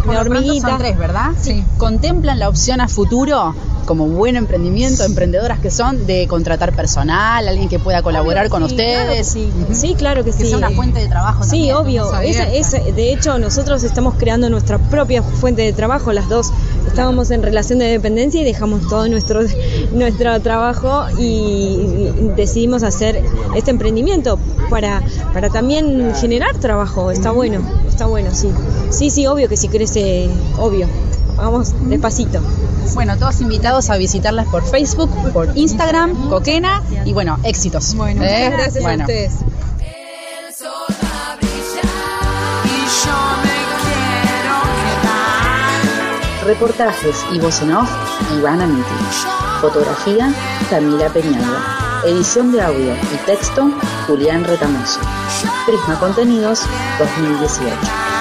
pronto 0.03 0.19
hormiguita 0.21 0.69
son 0.69 0.77
tres, 0.79 0.97
¿verdad? 0.97 1.29
Sí. 1.41 1.63
¿Contemplan 1.77 2.37
la 2.37 2.49
opción 2.49 2.81
a 2.81 2.87
futuro, 2.89 3.55
como 3.85 4.07
buen 4.07 4.35
emprendimiento, 4.35 5.03
emprendedoras 5.03 5.59
que 5.59 5.69
son, 5.71 6.05
de 6.07 6.27
contratar 6.27 6.73
personal, 6.73 7.47
alguien 7.47 7.69
que 7.69 7.79
pueda 7.79 8.01
colaborar 8.01 8.49
con 8.49 8.67
Sí, 8.69 8.75
claro 8.75 9.11
que 9.13 9.21
ustedes? 9.21 9.27
sí. 9.27 9.51
Sí, 9.73 9.95
claro 9.95 10.23
que, 10.23 10.31
Que 10.31 10.37
sí. 10.37 10.47
sea 10.47 10.57
una 10.57 10.71
fuente 10.71 10.99
de 10.99 11.07
trabajo 11.07 11.43
Sí, 11.43 11.67
también, 11.69 11.75
obvio. 11.75 12.19
Esa, 12.21 12.51
esa- 12.51 12.79
de 12.79 13.13
hecho, 13.13 13.37
nosotros 13.39 13.83
estamos 13.83 14.15
creando 14.17 14.49
nuestra 14.49 14.77
propia 14.77 15.21
fuente 15.23 15.61
de 15.61 15.73
trabajo. 15.73 16.11
Las 16.13 16.29
dos 16.29 16.51
estábamos 16.87 17.31
en 17.31 17.43
relación 17.43 17.79
de 17.79 17.85
dependencia 17.85 18.41
y 18.41 18.43
dejamos 18.45 18.87
todo 18.87 19.07
nuestro, 19.07 19.41
nuestro 19.93 20.39
trabajo 20.41 21.05
y 21.19 22.09
decidimos 22.35 22.83
hacer 22.83 23.23
este 23.55 23.71
emprendimiento 23.71 24.39
para, 24.69 25.01
para 25.33 25.49
también 25.49 26.13
generar 26.15 26.55
trabajo. 26.57 27.11
Está 27.11 27.31
bueno, 27.31 27.61
está 27.87 28.05
bueno, 28.05 28.29
sí. 28.33 28.49
Sí, 28.89 29.09
sí, 29.09 29.27
obvio 29.27 29.49
que 29.49 29.57
si 29.57 29.67
crece, 29.67 30.29
obvio. 30.57 30.87
Vamos 31.35 31.73
despacito. 31.89 32.39
Bueno, 32.93 33.17
todos 33.17 33.41
invitados 33.41 33.89
a 33.89 33.97
visitarlas 33.97 34.47
por 34.47 34.63
Facebook, 34.63 35.09
por 35.31 35.57
Instagram, 35.57 36.29
Coquena 36.29 36.83
y 37.05 37.13
bueno, 37.13 37.39
éxitos. 37.43 37.95
Bueno, 37.95 38.21
muchas 38.21 38.51
gracias 38.51 38.85
a 38.85 38.95
ustedes. 38.95 39.33
Reportajes 46.45 47.25
y 47.31 47.39
voz 47.39 47.61
en 47.61 47.71
off, 47.73 47.89
Ivana 48.37 48.67
Miti. 48.67 48.83
Fotografía, 49.61 50.33
Camila 50.69 51.07
Peñalba. 51.09 52.01
Edición 52.05 52.51
de 52.51 52.61
audio 52.61 52.93
y 52.93 53.25
texto, 53.25 53.71
Julián 54.07 54.43
Retamoso. 54.43 54.99
Prisma 55.65 55.97
Contenidos 55.99 56.63
2018. 56.99 58.12